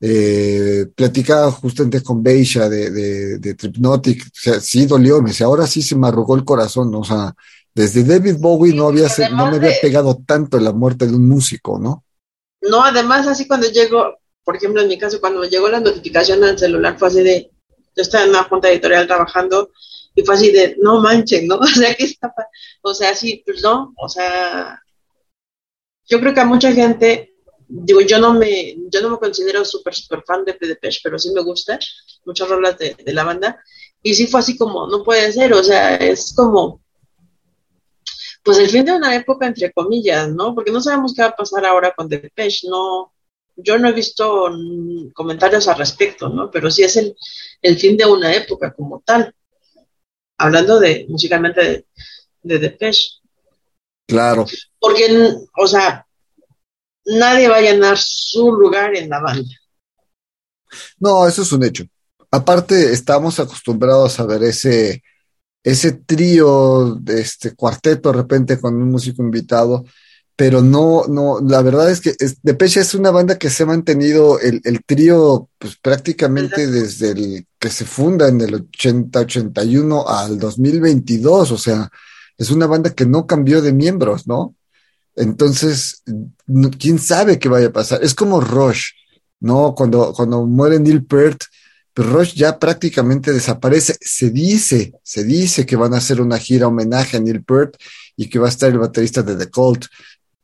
Eh, 0.00 0.86
platicaba 0.94 1.50
justamente 1.50 2.02
con 2.02 2.22
Beisha 2.22 2.68
de, 2.68 2.90
de, 2.90 3.38
de, 3.38 3.54
Tripnotic, 3.54 4.26
o 4.26 4.28
sea, 4.32 4.60
sí 4.60 4.84
dolió, 4.84 5.22
me 5.22 5.30
decía, 5.30 5.46
ahora 5.46 5.66
sí 5.66 5.80
se 5.80 5.96
me 5.96 6.06
arrugó 6.06 6.36
el 6.36 6.44
corazón, 6.44 6.90
¿no? 6.90 7.00
o 7.00 7.04
sea, 7.04 7.34
desde 7.76 8.04
David 8.04 8.36
Bowie 8.38 8.74
no, 8.74 8.88
había, 8.88 9.06
no 9.30 9.50
me 9.50 9.56
había 9.56 9.72
pegado 9.82 10.18
tanto 10.26 10.58
la 10.58 10.72
muerte 10.72 11.06
de 11.06 11.14
un 11.14 11.28
músico, 11.28 11.78
¿no? 11.78 12.04
No, 12.62 12.82
además, 12.82 13.26
así 13.26 13.46
cuando 13.46 13.70
llegó, 13.70 14.18
por 14.44 14.56
ejemplo, 14.56 14.80
en 14.80 14.88
mi 14.88 14.98
caso, 14.98 15.20
cuando 15.20 15.40
me 15.40 15.48
llegó 15.48 15.68
la 15.68 15.80
notificación 15.80 16.42
al 16.42 16.58
celular, 16.58 16.98
fue 16.98 17.08
así 17.08 17.22
de, 17.22 17.50
yo 17.94 18.02
estaba 18.02 18.24
en 18.24 18.30
una 18.30 18.44
junta 18.44 18.70
editorial 18.70 19.06
trabajando, 19.06 19.70
y 20.16 20.22
fue 20.24 20.34
así 20.34 20.50
de, 20.50 20.76
no 20.80 21.00
manchen, 21.00 21.46
¿no? 21.46 21.56
O 21.60 21.66
sea, 21.66 21.94
¿qué 21.94 22.04
está 22.04 22.34
O 22.82 22.94
sea, 22.94 23.14
sí, 23.14 23.42
pues 23.46 23.62
no, 23.62 23.94
o 23.96 24.08
sea, 24.08 24.82
yo 26.08 26.20
creo 26.20 26.34
que 26.34 26.40
a 26.40 26.46
mucha 26.46 26.72
gente 26.72 27.36
digo, 27.68 28.00
yo 28.00 28.18
no 28.18 28.34
me, 28.34 28.76
yo 28.90 29.02
no 29.02 29.10
me 29.10 29.18
considero 29.18 29.64
súper, 29.64 29.94
súper 29.94 30.22
fan 30.26 30.44
de 30.44 30.56
Depeche, 30.58 31.00
pero 31.02 31.18
sí 31.18 31.30
me 31.32 31.42
gusta 31.42 31.78
muchas 32.24 32.48
rolas 32.48 32.78
de, 32.78 32.96
la 33.06 33.24
banda. 33.24 33.62
Y 34.02 34.14
sí 34.14 34.26
fue 34.26 34.40
así 34.40 34.56
como, 34.56 34.86
no 34.88 35.02
puede 35.02 35.32
ser, 35.32 35.52
o 35.52 35.62
sea, 35.62 35.96
es 35.96 36.32
como, 36.34 36.80
pues 38.44 38.58
el 38.58 38.68
fin 38.68 38.84
de 38.84 38.92
una 38.92 39.14
época, 39.16 39.46
entre 39.46 39.72
comillas, 39.72 40.30
¿no? 40.30 40.54
Porque 40.54 40.70
no 40.70 40.80
sabemos 40.80 41.14
qué 41.14 41.22
va 41.22 41.28
a 41.28 41.36
pasar 41.36 41.64
ahora 41.66 41.92
con 41.96 42.08
Depeche, 42.08 42.68
no, 42.68 43.12
yo 43.56 43.78
no 43.78 43.88
he 43.88 43.92
visto 43.92 44.48
comentarios 45.14 45.66
al 45.68 45.78
respecto, 45.78 46.28
¿no? 46.28 46.50
Pero 46.50 46.70
sí 46.70 46.84
es 46.84 46.96
el, 46.96 47.16
el 47.62 47.78
fin 47.78 47.96
de 47.96 48.06
una 48.06 48.34
época 48.34 48.72
como 48.74 49.02
tal. 49.04 49.34
Hablando 50.38 50.78
de, 50.78 51.06
musicalmente, 51.08 51.60
de, 51.60 51.86
de 52.42 52.58
Depeche. 52.58 53.20
Claro. 54.06 54.46
Porque, 54.78 55.34
o 55.58 55.66
sea, 55.66 56.06
nadie 57.04 57.48
va 57.48 57.56
a 57.56 57.62
llenar 57.62 57.96
su 57.98 58.52
lugar 58.52 58.94
en 58.96 59.08
la 59.08 59.20
banda. 59.20 59.54
No, 60.98 61.26
eso 61.26 61.42
es 61.42 61.52
un 61.52 61.64
hecho. 61.64 61.84
Aparte, 62.30 62.92
estamos 62.92 63.38
acostumbrados 63.40 64.18
a 64.20 64.26
ver 64.26 64.42
ese, 64.42 65.02
ese 65.62 65.92
trío, 65.92 67.00
este 67.06 67.54
cuarteto 67.54 68.10
de 68.10 68.18
repente 68.18 68.60
con 68.60 68.74
un 68.74 68.90
músico 68.90 69.22
invitado, 69.22 69.84
pero 70.36 70.60
no, 70.60 71.06
no, 71.08 71.40
la 71.40 71.62
verdad 71.62 71.90
es 71.90 72.02
que 72.02 72.14
Depeche 72.42 72.80
es 72.80 72.94
una 72.94 73.10
banda 73.10 73.38
que 73.38 73.48
se 73.48 73.62
ha 73.62 73.66
mantenido 73.66 74.38
el, 74.38 74.60
el 74.64 74.84
trío 74.84 75.48
pues 75.58 75.76
prácticamente 75.76 76.66
desde 76.66 77.12
el 77.12 77.46
que 77.58 77.70
se 77.70 77.86
funda 77.86 78.28
en 78.28 78.42
el 78.42 78.68
80-81 78.70 80.04
al 80.06 80.38
2022, 80.38 81.50
o 81.50 81.58
sea, 81.58 81.90
es 82.36 82.50
una 82.50 82.66
banda 82.66 82.94
que 82.94 83.06
no 83.06 83.26
cambió 83.26 83.62
de 83.62 83.72
miembros, 83.72 84.26
¿no? 84.26 84.54
Entonces, 85.14 86.02
quién 86.78 86.98
sabe 86.98 87.38
qué 87.38 87.48
vaya 87.48 87.68
a 87.68 87.72
pasar. 87.72 88.04
Es 88.04 88.14
como 88.14 88.40
Rush, 88.40 88.88
¿no? 89.40 89.74
Cuando, 89.74 90.12
cuando 90.12 90.44
muere 90.46 90.78
Neil 90.78 91.04
Peart, 91.04 91.40
pues 91.94 92.08
Rush 92.08 92.34
ya 92.34 92.58
prácticamente 92.58 93.32
desaparece. 93.32 93.96
Se 94.00 94.30
dice, 94.30 94.92
se 95.02 95.24
dice 95.24 95.64
que 95.64 95.76
van 95.76 95.94
a 95.94 95.96
hacer 95.96 96.20
una 96.20 96.38
gira 96.38 96.68
homenaje 96.68 97.16
a 97.16 97.20
Neil 97.20 97.42
Peart 97.42 97.76
y 98.16 98.28
que 98.28 98.38
va 98.38 98.46
a 98.46 98.50
estar 98.50 98.70
el 98.70 98.78
baterista 98.78 99.22
de 99.22 99.36
The 99.36 99.50
Cult. 99.50 99.86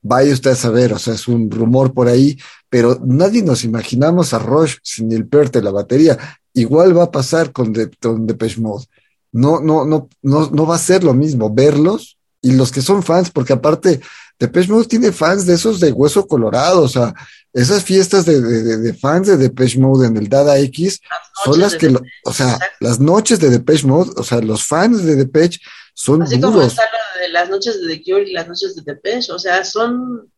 Vaya 0.02 0.32
usted 0.32 0.50
a 0.50 0.56
saber, 0.56 0.92
o 0.92 0.98
sea, 0.98 1.14
es 1.14 1.28
un 1.28 1.48
rumor 1.50 1.94
por 1.94 2.08
ahí, 2.08 2.36
pero 2.68 2.98
nadie 3.04 3.42
nos 3.42 3.62
imaginamos 3.64 4.34
a 4.34 4.38
Rush 4.40 4.76
sin 4.82 5.08
Neil 5.08 5.26
Peart 5.28 5.54
en 5.56 5.64
la 5.64 5.70
batería. 5.70 6.18
Igual 6.54 6.96
va 6.98 7.04
a 7.04 7.10
pasar 7.10 7.52
con, 7.52 7.72
The, 7.72 7.90
con 8.00 8.26
Depeche 8.26 8.60
Mode. 8.60 8.86
No, 9.30 9.60
no, 9.60 9.84
no, 9.84 10.08
no, 10.22 10.50
no 10.50 10.66
va 10.66 10.74
a 10.76 10.78
ser 10.78 11.04
lo 11.04 11.14
mismo 11.14 11.52
verlos 11.54 12.18
y 12.42 12.52
los 12.52 12.72
que 12.72 12.82
son 12.82 13.02
fans, 13.02 13.30
porque 13.30 13.52
aparte 13.52 14.00
Depeche 14.38 14.72
Mode 14.72 14.86
tiene 14.88 15.12
fans 15.12 15.46
de 15.46 15.54
esos 15.54 15.78
de 15.78 15.92
hueso 15.92 16.26
colorado, 16.26 16.82
o 16.82 16.88
sea, 16.88 17.14
esas 17.52 17.84
fiestas 17.84 18.24
de, 18.26 18.40
de- 18.40 18.62
de- 18.64 18.76
de 18.78 18.94
fans 18.94 19.28
de 19.28 19.36
Depeche 19.36 19.78
Mode 19.78 20.08
en 20.08 20.16
el 20.16 20.28
Dada 20.28 20.58
X 20.58 21.00
son 21.44 21.60
las 21.60 21.76
que, 21.76 21.86
de- 21.86 21.92
lo- 21.92 22.02
o 22.24 22.32
sea, 22.32 22.58
las 22.80 22.98
noches 22.98 23.38
de 23.38 23.50
Depeche 23.50 23.86
Mode, 23.86 24.10
o 24.16 24.24
sea, 24.24 24.40
los 24.40 24.64
fans 24.66 25.04
de 25.04 25.14
Depeche 25.14 25.60
son 25.94 26.22
Así 26.22 26.38
duros. 26.38 26.74
De 27.22 27.28
las 27.28 27.48
noches 27.48 27.80
de 27.80 27.88
The 27.88 28.02
Cure 28.02 28.28
y 28.28 28.32
las 28.32 28.48
noches 28.48 28.74
de 28.74 28.82
Depeche, 28.82 29.32
o 29.32 29.38
sea, 29.38 29.64
son 29.64 30.30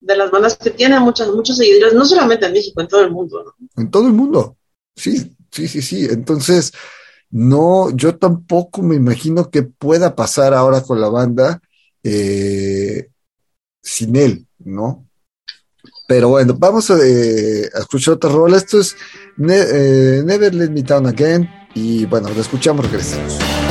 de 0.00 0.16
las 0.16 0.30
bandas 0.30 0.56
que 0.56 0.70
tienen 0.70 1.02
muchos, 1.02 1.34
muchos 1.34 1.56
seguidores, 1.56 1.94
no 1.94 2.04
solamente 2.04 2.46
en 2.46 2.52
México, 2.52 2.80
en 2.80 2.88
todo 2.88 3.02
el 3.02 3.10
mundo, 3.10 3.44
¿no? 3.44 3.82
en 3.82 3.90
todo 3.90 4.06
el 4.06 4.12
mundo. 4.12 4.56
Sí, 4.94 5.36
sí, 5.50 5.68
sí, 5.68 5.82
sí. 5.82 6.06
Entonces, 6.10 6.72
no, 7.30 7.90
yo 7.90 8.16
tampoco 8.16 8.82
me 8.82 8.96
imagino 8.96 9.50
que 9.50 9.62
pueda 9.62 10.14
pasar 10.14 10.54
ahora 10.54 10.82
con 10.82 11.00
la 11.00 11.08
banda 11.08 11.60
eh, 12.02 13.08
sin 13.82 14.16
él, 14.16 14.46
¿no? 14.58 15.06
Pero 16.08 16.28
bueno, 16.28 16.54
vamos 16.56 16.90
a, 16.90 16.98
eh, 17.04 17.68
escuchar 17.74 18.14
otra 18.14 18.30
rola. 18.30 18.56
Esto 18.56 18.78
es 18.78 18.94
eh, 19.48 20.22
Never 20.24 20.54
Let 20.54 20.70
Me 20.70 20.82
Down 20.82 21.06
Again. 21.06 21.48
Y 21.74 22.06
bueno, 22.06 22.28
lo 22.30 22.40
escuchamos, 22.40 22.84
regresamos. 22.86 23.65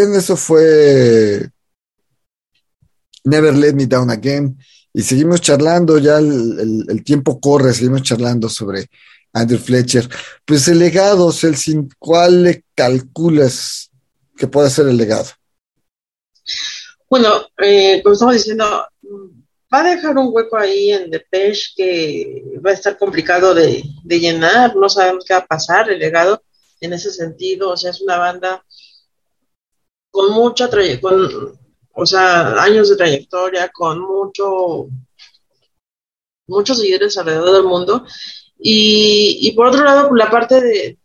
Eso 0.00 0.36
fue 0.36 1.50
Never 3.24 3.54
Let 3.54 3.74
Me 3.74 3.86
Down 3.86 4.10
Again. 4.10 4.58
Y 4.92 5.02
seguimos 5.02 5.40
charlando, 5.40 5.98
ya 5.98 6.18
el, 6.18 7.02
tiempo 7.04 7.38
corre, 7.38 7.72
seguimos 7.72 8.02
charlando 8.02 8.48
sobre 8.48 8.88
Andrew 9.32 9.58
Fletcher. 9.58 10.08
Pues 10.44 10.66
el 10.68 10.78
legado, 10.78 11.30
Celsin, 11.30 11.88
¿cuál 11.98 12.42
le 12.44 12.64
calculas 12.74 13.90
que 14.36 14.46
puede 14.46 14.70
ser 14.70 14.88
el 14.88 14.96
legado? 14.96 15.26
Bueno, 17.08 17.46
eh, 17.58 18.00
como 18.02 18.14
estamos 18.14 18.34
diciendo, 18.34 18.64
va 19.72 19.80
a 19.80 19.94
dejar 19.94 20.16
un 20.16 20.30
hueco 20.32 20.56
ahí 20.56 20.92
en 20.92 21.10
Depeche 21.10 21.72
que 21.76 22.44
va 22.64 22.70
a 22.70 22.74
estar 22.74 22.96
complicado 22.98 23.54
de 23.54 23.84
llenar, 24.04 24.74
no 24.74 24.88
sabemos 24.88 25.24
qué 25.24 25.34
va 25.34 25.40
a 25.40 25.46
pasar, 25.46 25.90
el 25.90 25.98
legado 25.98 26.42
en 26.80 26.92
ese 26.92 27.12
sentido, 27.12 27.70
o 27.70 27.76
sea, 27.76 27.90
es 27.90 28.00
una 28.00 28.16
banda 28.16 28.64
con 30.10 30.32
mucha 30.32 30.68
trayectoria, 30.70 31.28
o 31.94 32.06
sea, 32.06 32.62
años 32.62 32.88
de 32.90 32.96
trayectoria, 32.96 33.70
con 33.70 34.00
mucho, 34.00 34.88
muchos 36.46 36.78
seguidores 36.78 37.16
alrededor 37.18 37.52
del 37.54 37.64
mundo. 37.64 38.04
Y, 38.58 39.38
y 39.42 39.52
por 39.52 39.68
otro 39.68 39.84
lado, 39.84 40.08
pues, 40.08 40.18
la 40.22 40.30
parte 40.30 40.60
de, 40.60 40.98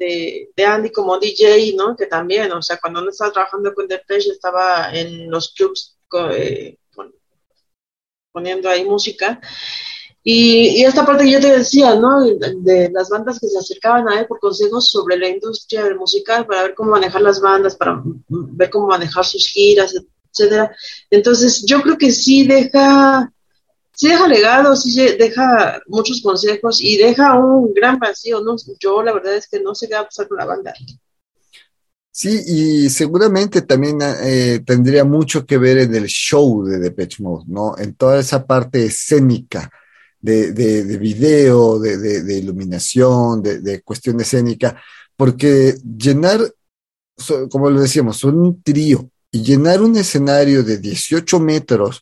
de, 0.56 0.66
Andy 0.66 0.92
como 0.92 1.18
DJ, 1.20 1.76
¿no? 1.78 1.96
Que 1.96 2.06
también, 2.08 2.52
o 2.52 2.62
sea, 2.62 2.78
cuando 2.82 3.02
no 3.02 3.10
estaba 3.10 3.32
trabajando 3.32 3.74
con 3.74 3.88
Depeche, 3.88 4.32
estaba 4.32 4.94
en 4.94 5.30
los 5.32 5.54
clubs 5.54 5.98
eh, 6.34 6.78
pon- 6.94 7.14
poniendo 8.32 8.70
ahí 8.70 8.84
música. 8.86 9.40
Y, 10.28 10.84
esta 10.84 11.06
parte 11.06 11.24
que 11.24 11.32
yo 11.34 11.40
te 11.40 11.56
decía, 11.56 11.94
¿no? 11.94 12.20
De, 12.24 12.90
las 12.92 13.10
bandas 13.10 13.40
que 13.40 13.48
se 13.48 13.60
acercaban 13.60 14.10
a 14.10 14.20
él 14.20 14.26
por 14.26 14.40
consejos 14.40 14.90
sobre 14.90 15.18
la 15.18 15.30
industria 15.30 15.84
musical, 15.96 16.48
para 16.48 16.64
ver 16.64 16.74
cómo 16.74 16.90
manejar 16.90 17.22
las 17.22 17.40
bandas, 17.40 17.76
para 17.76 18.02
ver 18.28 18.72
cómo 18.72 18.88
manejar 18.88 19.24
sus 19.24 19.48
giras, 19.48 19.94
etcétera. 20.34 20.76
Entonces, 21.12 21.64
yo 21.68 21.80
creo 21.84 21.96
que 21.96 22.12
sí 22.12 22.48
deja, 22.48 23.32
sí 23.94 24.08
deja 24.08 24.28
legado, 24.28 24.76
sí 24.76 25.00
deja 25.16 25.80
muchos 25.86 26.24
consejos 26.24 26.82
y 26.82 26.98
deja 26.98 27.38
un 27.38 27.72
gran 27.72 28.00
vacío, 28.00 28.42
¿no? 28.42 28.56
Yo 28.80 29.04
la 29.04 29.14
verdad 29.14 29.36
es 29.36 29.48
que 29.48 29.60
no 29.60 29.76
sé 29.76 29.88
qué 29.88 29.94
va 29.94 30.02
a 30.02 30.06
pasar 30.06 30.28
con 30.28 30.40
la 30.40 30.46
banda. 30.46 30.74
Sí, 32.10 32.42
y 32.48 32.90
seguramente 32.90 33.62
también 33.62 34.00
eh, 34.02 34.60
tendría 34.66 35.04
mucho 35.04 35.46
que 35.46 35.60
ver 35.60 35.78
en 35.78 35.94
el 35.94 36.08
show 36.08 36.66
de 36.66 36.80
Depeche 36.80 37.22
Mode, 37.22 37.46
¿no? 37.48 37.78
En 37.78 37.94
toda 37.94 38.20
esa 38.20 38.44
parte 38.44 38.86
escénica 38.86 39.70
de, 40.26 40.54
de, 40.54 40.84
de 40.84 40.98
video, 40.98 41.80
de, 41.80 41.98
de, 42.24 42.38
iluminación, 42.38 43.44
de, 43.44 43.82
cuestión 43.84 44.20
escénica, 44.20 44.82
porque 45.16 45.76
llenar, 45.84 46.40
como 47.52 47.70
lo 47.70 47.80
decíamos, 47.80 48.18
son 48.18 48.40
un 48.40 48.64
trío, 48.64 49.08
y 49.32 49.44
llenar 49.44 49.84
un 49.84 49.96
escenario 49.98 50.64
de 50.64 50.80
18 50.80 51.40
metros 51.40 52.02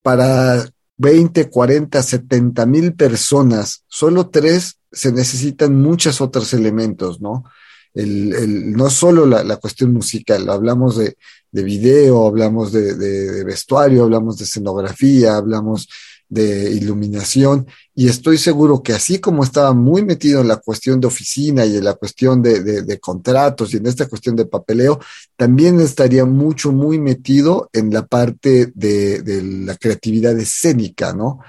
para 0.00 0.66
20, 0.96 1.50
40, 1.50 2.02
70 2.02 2.64
mil 2.64 2.94
personas, 2.94 3.84
solo 3.86 4.30
tres, 4.30 4.78
se 4.90 5.12
necesitan 5.12 5.76
muchos 5.76 6.22
otros 6.22 6.54
elementos, 6.54 7.20
¿no? 7.20 7.44
el, 7.92 8.34
el, 8.34 8.72
no 8.72 8.88
solo 8.88 9.26
la, 9.26 9.44
la, 9.44 9.56
cuestión 9.56 9.92
musical, 9.92 10.48
hablamos 10.48 10.96
de, 10.96 11.16
de 11.50 11.62
video, 11.62 12.26
hablamos 12.26 12.72
de, 12.72 12.94
de, 12.94 13.44
vestuario, 13.44 14.04
hablamos 14.04 14.38
de 14.38 14.44
escenografía, 14.44 15.36
hablamos 15.36 15.88
de 16.28 16.72
iluminación, 16.72 17.66
y 17.94 18.08
estoy 18.08 18.38
seguro 18.38 18.82
que 18.82 18.92
así 18.92 19.18
como 19.18 19.44
estaba 19.44 19.72
muy 19.72 20.04
metido 20.04 20.40
en 20.40 20.48
la 20.48 20.56
cuestión 20.56 21.00
de 21.00 21.06
oficina 21.06 21.64
y 21.64 21.76
en 21.76 21.84
la 21.84 21.94
cuestión 21.94 22.42
de, 22.42 22.62
de 22.62 22.98
contratos 22.98 23.72
y 23.72 23.76
en 23.78 23.86
esta 23.86 24.08
cuestión 24.08 24.36
de 24.36 24.46
papeleo, 24.46 25.00
también 25.36 25.80
estaría 25.80 26.24
mucho, 26.24 26.72
muy 26.72 26.98
metido 26.98 27.70
en 27.72 27.92
la 27.92 28.06
parte 28.06 28.72
de, 28.74 29.42
la 29.42 29.76
creatividad 29.76 30.38
escénica, 30.38 31.12
¿no? 31.12 31.40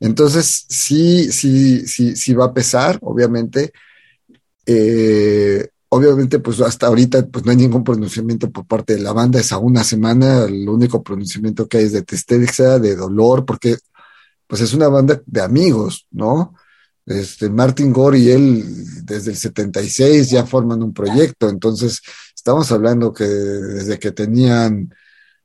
Entonces, 0.00 0.66
sí, 0.68 1.32
sí, 1.32 1.86
sí, 1.86 2.16
sí 2.16 2.34
va 2.34 2.46
a 2.46 2.54
pesar, 2.54 2.98
obviamente. 3.00 3.72
Eh, 4.66 5.68
Obviamente, 5.88 6.40
pues 6.40 6.60
hasta 6.60 6.88
ahorita 6.88 7.26
pues 7.28 7.44
no 7.44 7.52
hay 7.52 7.56
ningún 7.56 7.84
pronunciamiento 7.84 8.50
por 8.50 8.66
parte 8.66 8.96
de 8.96 9.00
la 9.02 9.12
banda, 9.12 9.38
es 9.38 9.52
a 9.52 9.58
una 9.58 9.84
semana, 9.84 10.44
el 10.44 10.68
único 10.68 11.02
pronunciamiento 11.02 11.68
que 11.68 11.78
hay 11.78 11.84
es 11.84 11.92
de 11.92 12.02
tristeza, 12.02 12.78
de 12.80 12.96
dolor, 12.96 13.44
porque 13.46 13.76
pues 14.46 14.60
es 14.60 14.72
una 14.72 14.88
banda 14.88 15.20
de 15.24 15.40
amigos, 15.40 16.06
¿no? 16.10 16.54
Este, 17.04 17.48
Martin 17.48 17.92
Gore 17.92 18.18
y 18.18 18.30
él 18.30 18.64
desde 19.04 19.30
el 19.30 19.36
76 19.36 20.30
ya 20.30 20.44
forman 20.44 20.82
un 20.82 20.92
proyecto, 20.92 21.48
entonces 21.48 22.00
estamos 22.34 22.70
hablando 22.72 23.12
que 23.12 23.24
desde 23.24 23.98
que 23.98 24.10
tenían, 24.10 24.92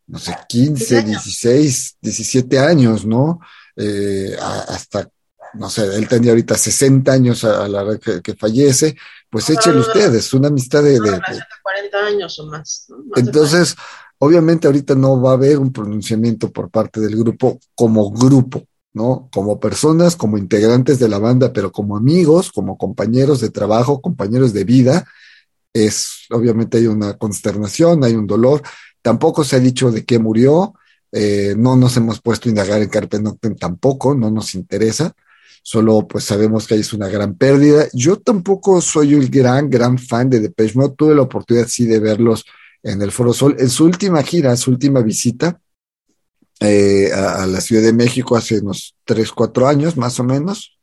no 0.07 0.19
sé, 0.19 0.35
15, 0.47 1.03
16, 1.03 1.97
17 2.01 2.59
años, 2.59 3.05
¿no? 3.05 3.39
Eh, 3.75 4.35
hasta, 4.39 5.09
no 5.53 5.69
sé, 5.69 5.95
él 5.95 6.07
tenía 6.07 6.31
ahorita 6.31 6.55
60 6.55 7.11
años 7.11 7.43
a, 7.43 7.67
la 7.67 7.83
hora 7.83 7.97
que, 7.99 8.21
que 8.21 8.35
fallece, 8.35 8.95
pues 9.29 9.49
échenle 9.49 9.81
ustedes, 9.81 10.33
una 10.33 10.47
amistad 10.49 10.83
de... 10.83 10.99
de, 10.99 10.99
de 10.99 11.19
40 11.63 11.97
años 12.05 12.39
o 12.39 12.47
más. 12.47 12.85
¿no? 12.89 12.97
más 12.97 13.17
entonces, 13.17 13.75
obviamente 14.17 14.67
ahorita 14.67 14.95
no 14.95 15.21
va 15.21 15.31
a 15.31 15.33
haber 15.33 15.57
un 15.57 15.71
pronunciamiento 15.71 16.51
por 16.51 16.69
parte 16.69 16.99
del 16.99 17.15
grupo 17.15 17.59
como 17.75 18.11
grupo, 18.11 18.65
¿no? 18.93 19.29
Como 19.31 19.59
personas, 19.59 20.15
como 20.15 20.37
integrantes 20.37 20.99
de 20.99 21.09
la 21.09 21.19
banda, 21.19 21.53
pero 21.53 21.71
como 21.71 21.97
amigos, 21.97 22.51
como 22.51 22.77
compañeros 22.77 23.39
de 23.41 23.49
trabajo, 23.49 24.01
compañeros 24.01 24.53
de 24.53 24.63
vida, 24.63 25.05
es, 25.73 26.25
obviamente 26.31 26.77
hay 26.77 26.87
una 26.87 27.17
consternación, 27.17 28.03
hay 28.03 28.13
un 28.13 28.27
dolor. 28.27 28.61
Tampoco 29.01 29.43
se 29.43 29.55
ha 29.55 29.59
dicho 29.59 29.91
de 29.91 30.05
qué 30.05 30.19
murió, 30.19 30.73
eh, 31.11 31.55
no 31.57 31.75
nos 31.75 31.95
hemos 31.97 32.21
puesto 32.21 32.47
a 32.47 32.51
indagar 32.51 32.81
en 32.81 32.89
Carpe 32.89 33.19
tampoco, 33.57 34.15
no 34.15 34.31
nos 34.31 34.55
interesa 34.55 35.15
solo 35.63 36.07
pues 36.07 36.23
sabemos 36.23 36.67
que 36.67 36.75
es 36.75 36.93
una 36.93 37.07
gran 37.07 37.35
pérdida. 37.35 37.87
Yo 37.93 38.17
tampoco 38.17 38.81
soy 38.81 39.13
el 39.13 39.29
gran, 39.29 39.69
gran 39.69 39.97
fan 39.97 40.29
de 40.29 40.39
Depeche 40.39 40.77
Mode, 40.77 40.95
tuve 40.97 41.15
la 41.15 41.21
oportunidad 41.21 41.67
sí 41.67 41.85
de 41.85 41.99
verlos 41.99 42.45
en 42.83 43.01
el 43.01 43.11
Foro 43.11 43.33
Sol, 43.33 43.55
en 43.59 43.69
su 43.69 43.85
última 43.85 44.23
gira, 44.23 44.55
su 44.57 44.71
última 44.71 45.01
visita 45.01 45.59
eh, 46.61 47.11
a, 47.11 47.47
la 47.47 47.59
Ciudad 47.59 47.81
de 47.81 47.91
México 47.91 48.37
hace 48.37 48.59
unos 48.59 48.95
3, 49.05 49.31
4 49.31 49.67
años 49.67 49.97
más 49.97 50.19
o 50.19 50.23
menos. 50.23 50.77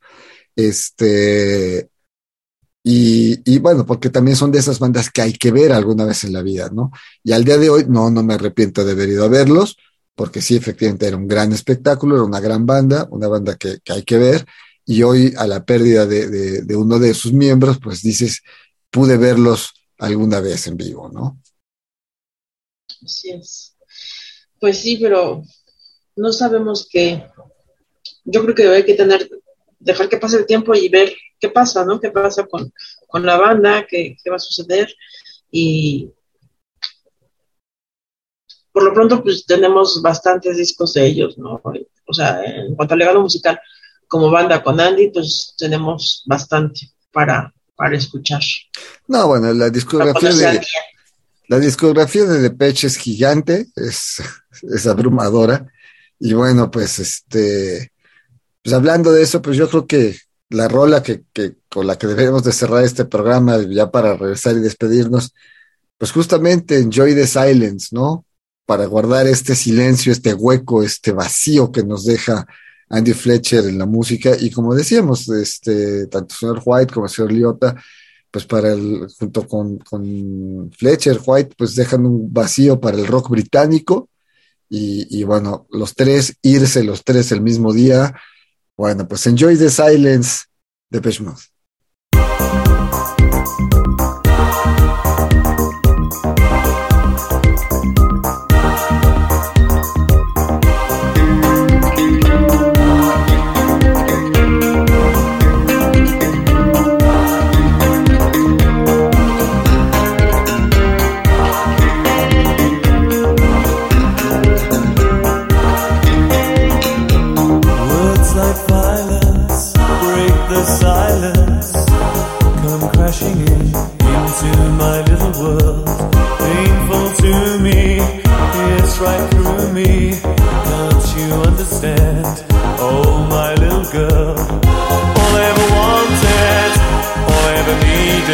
Este, 0.53 1.89
y, 2.83 3.39
y, 3.49 3.59
bueno, 3.59 3.85
porque 3.85 4.09
también 4.09 4.35
son 4.35 4.51
de 4.51 4.59
esas 4.59 4.77
bandas 4.79 5.09
que 5.09 5.21
hay 5.21 5.33
que 5.33 5.51
ver 5.51 5.71
alguna 5.71 6.03
vez 6.03 6.25
en 6.25 6.33
la 6.33 6.41
vida, 6.41 6.69
¿no? 6.69 6.91
Y 7.23 7.31
al 7.31 7.45
día 7.45 7.57
de 7.57 7.69
hoy, 7.69 7.85
no, 7.87 8.09
no 8.09 8.23
me 8.23 8.33
arrepiento 8.33 8.83
de 8.83 8.91
haber 8.91 9.09
ido 9.09 9.23
a 9.23 9.29
verlos, 9.29 9.77
porque 10.15 10.41
sí, 10.41 10.57
efectivamente 10.57 11.07
era 11.07 11.15
un 11.15 11.27
gran 11.27 11.53
espectáculo, 11.53 12.15
era 12.15 12.25
una 12.25 12.41
gran 12.41 12.65
banda, 12.65 13.07
una 13.11 13.29
banda 13.29 13.55
que, 13.55 13.79
que 13.81 13.93
hay 13.93 14.03
que 14.03 14.17
ver, 14.17 14.45
y 14.85 15.03
hoy 15.03 15.33
a 15.37 15.47
la 15.47 15.63
pérdida 15.63 16.05
de, 16.05 16.27
de, 16.27 16.61
de, 16.63 16.75
uno 16.75 16.99
de 16.99 17.13
sus 17.13 17.31
miembros, 17.31 17.77
pues 17.81 18.01
dices, 18.01 18.41
pude 18.89 19.15
verlos 19.15 19.73
alguna 19.97 20.41
vez 20.41 20.67
en 20.67 20.75
vivo, 20.75 21.09
¿no? 21.09 21.39
Así 23.01 23.29
es. 23.31 23.75
Pues 24.59 24.79
sí, 24.79 24.97
pero 24.97 25.43
no 26.19 26.33
sabemos 26.33 26.87
qué. 26.91 27.25
Yo 28.25 28.43
creo 28.43 28.55
que 28.55 28.67
hay 28.67 28.85
que 28.85 28.93
tener, 28.93 29.29
dejar 29.79 30.09
que 30.09 30.17
pase 30.17 30.37
el 30.37 30.45
tiempo 30.45 30.75
y 30.75 30.89
ver 30.89 31.13
qué 31.39 31.49
pasa, 31.49 31.85
¿no? 31.85 31.99
¿Qué 31.99 32.11
pasa 32.11 32.45
con, 32.45 32.71
con 33.07 33.25
la 33.25 33.37
banda? 33.37 33.85
¿Qué, 33.89 34.17
¿Qué 34.21 34.29
va 34.29 34.35
a 34.35 34.39
suceder? 34.39 34.93
Y 35.51 36.11
por 38.71 38.83
lo 38.83 38.93
pronto, 38.93 39.23
pues 39.23 39.45
tenemos 39.45 40.01
bastantes 40.01 40.57
discos 40.57 40.93
de 40.93 41.05
ellos, 41.05 41.37
¿no? 41.37 41.61
O 42.05 42.13
sea, 42.13 42.43
en 42.43 42.75
cuanto 42.75 42.93
al 42.93 42.99
legado 42.99 43.21
musical, 43.21 43.59
como 44.07 44.29
banda 44.29 44.61
con 44.61 44.79
Andy, 44.79 45.09
pues 45.11 45.53
tenemos 45.57 46.23
bastante 46.25 46.91
para, 47.11 47.53
para 47.75 47.95
escuchar. 47.95 48.41
No, 49.07 49.27
bueno, 49.27 49.53
la 49.53 49.69
discografía 49.69 50.33
de 50.33 50.61
la 51.47 51.57
discografía 51.57 52.25
de 52.25 52.41
Depeche 52.41 52.85
es 52.85 52.95
gigante, 52.95 53.69
es, 53.75 54.21
es 54.61 54.85
abrumadora. 54.85 55.67
Y 56.19 56.33
bueno, 56.33 56.69
pues 56.69 56.99
este, 56.99 57.91
pues 58.63 58.73
hablando 58.73 59.11
de 59.11 59.23
eso, 59.23 59.41
pues 59.41 59.57
yo 59.57 59.69
creo 59.69 59.87
que 59.87 60.17
la 60.49 60.67
rola 60.67 61.01
que, 61.03 61.23
que 61.33 61.55
con 61.69 61.87
la 61.87 61.97
que 61.97 62.07
debemos 62.07 62.43
de 62.43 62.51
cerrar 62.51 62.83
este 62.83 63.05
programa, 63.05 63.57
ya 63.69 63.89
para 63.91 64.15
regresar 64.17 64.57
y 64.57 64.59
despedirnos, 64.59 65.33
pues 65.97 66.11
justamente 66.11 66.79
Enjoy 66.79 67.15
the 67.15 67.27
Silence, 67.27 67.89
¿no? 67.91 68.25
Para 68.65 68.85
guardar 68.85 69.27
este 69.27 69.55
silencio, 69.55 70.11
este 70.11 70.33
hueco, 70.33 70.83
este 70.83 71.11
vacío 71.11 71.71
que 71.71 71.83
nos 71.83 72.05
deja 72.05 72.45
Andy 72.89 73.13
Fletcher 73.13 73.65
en 73.65 73.77
la 73.79 73.85
música 73.85 74.35
y 74.39 74.51
como 74.51 74.75
decíamos, 74.75 75.29
este, 75.29 76.07
tanto 76.07 76.33
el 76.33 76.39
señor 76.39 76.61
White 76.65 76.93
como 76.93 77.05
el 77.05 77.11
señor 77.11 77.31
Liotta, 77.31 77.75
pues 78.31 78.45
para 78.45 78.73
el, 78.73 79.07
junto 79.17 79.47
con, 79.47 79.77
con 79.79 80.71
Fletcher, 80.77 81.19
White, 81.25 81.55
pues 81.57 81.75
dejan 81.75 82.05
un 82.05 82.31
vacío 82.31 82.79
para 82.79 82.97
el 82.97 83.07
rock 83.07 83.29
británico 83.29 84.09
y, 84.69 85.23
bueno, 85.23 85.65
los 85.71 85.95
tres, 85.95 86.37
irse 86.41 86.83
los 86.83 87.03
tres 87.03 87.31
el 87.31 87.41
mismo 87.41 87.73
día, 87.73 88.15
bueno, 88.77 89.07
pues 89.07 89.25
enjoy 89.25 89.57
the 89.57 89.69
silence 89.69 90.45
de 90.89 91.01
Mode. 91.21 91.41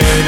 day. 0.02 0.25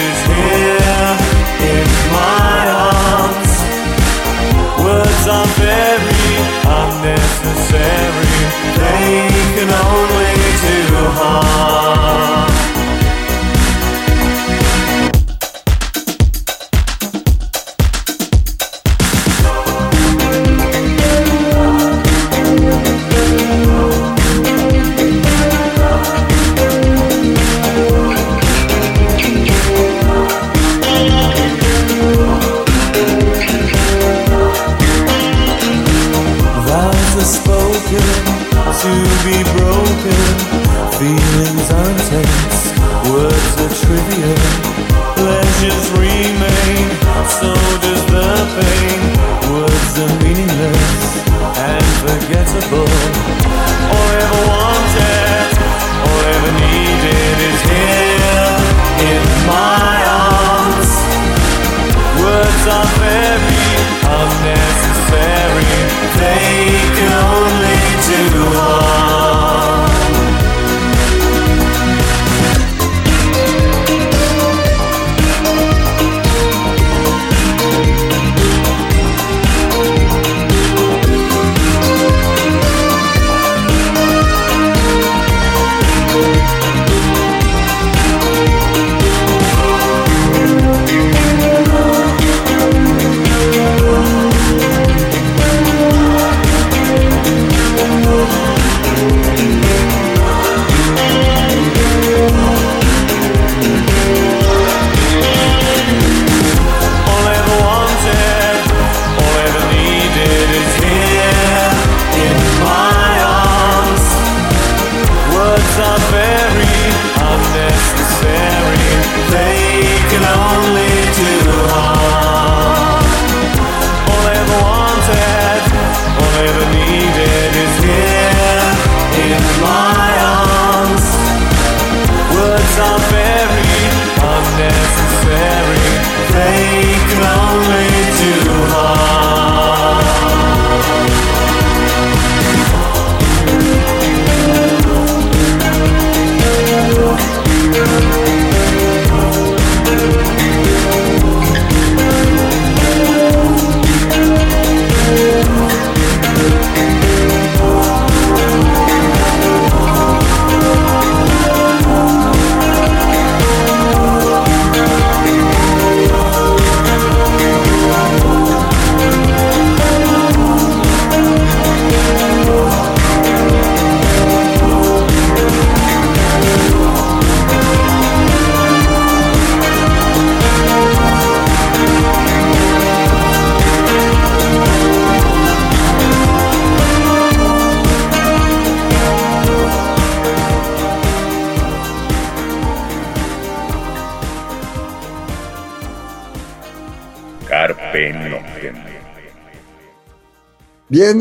Pleasures 45.67 45.91
remain, 45.99 46.87
so 47.27 47.86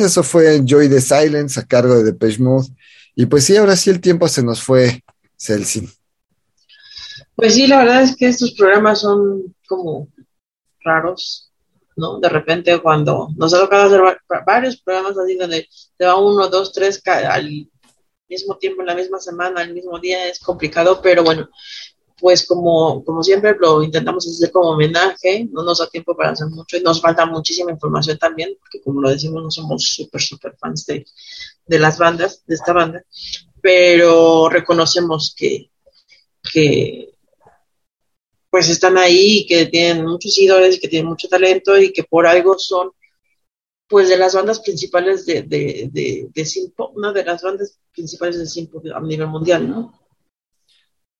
Eso 0.00 0.22
fue 0.22 0.56
Enjoy 0.56 0.88
the 0.88 1.00
Silence 1.00 1.58
a 1.60 1.64
cargo 1.66 1.96
de 1.96 2.04
Depeche 2.04 2.42
Mode. 2.42 2.68
Y 3.14 3.26
pues 3.26 3.44
sí, 3.44 3.56
ahora 3.56 3.76
sí 3.76 3.90
el 3.90 4.00
tiempo 4.00 4.28
se 4.28 4.42
nos 4.42 4.62
fue, 4.62 5.02
Celsin. 5.38 5.90
Pues 7.34 7.54
sí, 7.54 7.66
la 7.66 7.78
verdad 7.78 8.02
es 8.02 8.16
que 8.16 8.28
estos 8.28 8.52
programas 8.52 9.00
son 9.00 9.54
como 9.66 10.08
raros, 10.82 11.50
¿no? 11.96 12.18
De 12.18 12.28
repente 12.28 12.78
cuando 12.80 13.28
nos 13.36 13.54
ha 13.54 13.60
tocado 13.60 13.86
hacer 13.86 14.02
va- 14.02 14.44
varios 14.46 14.76
programas 14.80 15.16
así 15.18 15.36
donde 15.36 15.68
te 15.96 16.04
va 16.06 16.16
uno, 16.16 16.48
dos, 16.48 16.72
tres 16.72 17.00
al 17.06 17.68
mismo 18.28 18.56
tiempo, 18.56 18.82
en 18.82 18.86
la 18.88 18.94
misma 18.94 19.20
semana, 19.20 19.60
al 19.60 19.72
mismo 19.72 19.98
día, 19.98 20.28
es 20.28 20.38
complicado, 20.40 21.00
pero 21.02 21.22
bueno, 21.22 21.48
pues 22.18 22.46
como, 22.46 23.04
como 23.04 23.22
siempre 23.22 23.56
lo 23.58 23.82
intentamos 23.82 24.26
hacer 24.26 24.50
como 24.50 24.70
homenaje, 24.70 25.46
no 25.50 25.62
nos 25.62 25.78
da 25.78 25.88
tiempo 25.88 26.16
para 26.16 26.30
hacer 26.30 26.48
mucho 26.48 26.76
y 26.76 26.82
nos 26.82 27.00
falta 27.00 27.26
muchísima 27.26 27.70
información 27.70 28.16
también, 28.18 28.56
porque 28.58 28.80
como 28.80 29.00
lo 29.00 29.10
decimos, 29.10 29.42
no 29.42 29.50
somos 29.50 29.82
súper, 29.82 30.20
súper 30.20 30.56
fans 30.58 30.86
de, 30.86 31.04
de 31.66 31.78
las 31.78 31.98
bandas, 31.98 32.42
de 32.46 32.54
esta 32.54 32.72
banda, 32.72 33.04
pero 33.60 34.48
reconocemos 34.48 35.34
que, 35.36 35.70
que 36.52 37.12
pues 38.48 38.70
están 38.70 38.96
ahí 38.96 39.40
y 39.40 39.46
que 39.46 39.66
tienen 39.66 40.06
muchos 40.06 40.34
seguidores 40.34 40.76
y 40.76 40.80
que 40.80 40.88
tienen 40.88 41.08
mucho 41.08 41.28
talento 41.28 41.76
y 41.78 41.92
que 41.92 42.04
por 42.04 42.26
algo 42.26 42.58
son 42.58 42.92
pues 43.88 44.08
de 44.08 44.16
las 44.16 44.34
bandas 44.34 44.60
principales 44.60 45.26
de, 45.26 45.42
de, 45.42 45.90
de, 45.92 46.28
de 46.34 46.44
synth-pop, 46.44 46.96
una 46.96 47.12
de 47.12 47.24
las 47.24 47.42
bandas 47.42 47.78
principales 47.92 48.38
de 48.38 48.46
synth-pop 48.46 48.84
a 48.94 49.00
nivel 49.00 49.28
mundial, 49.28 49.68
¿no? 49.68 50.00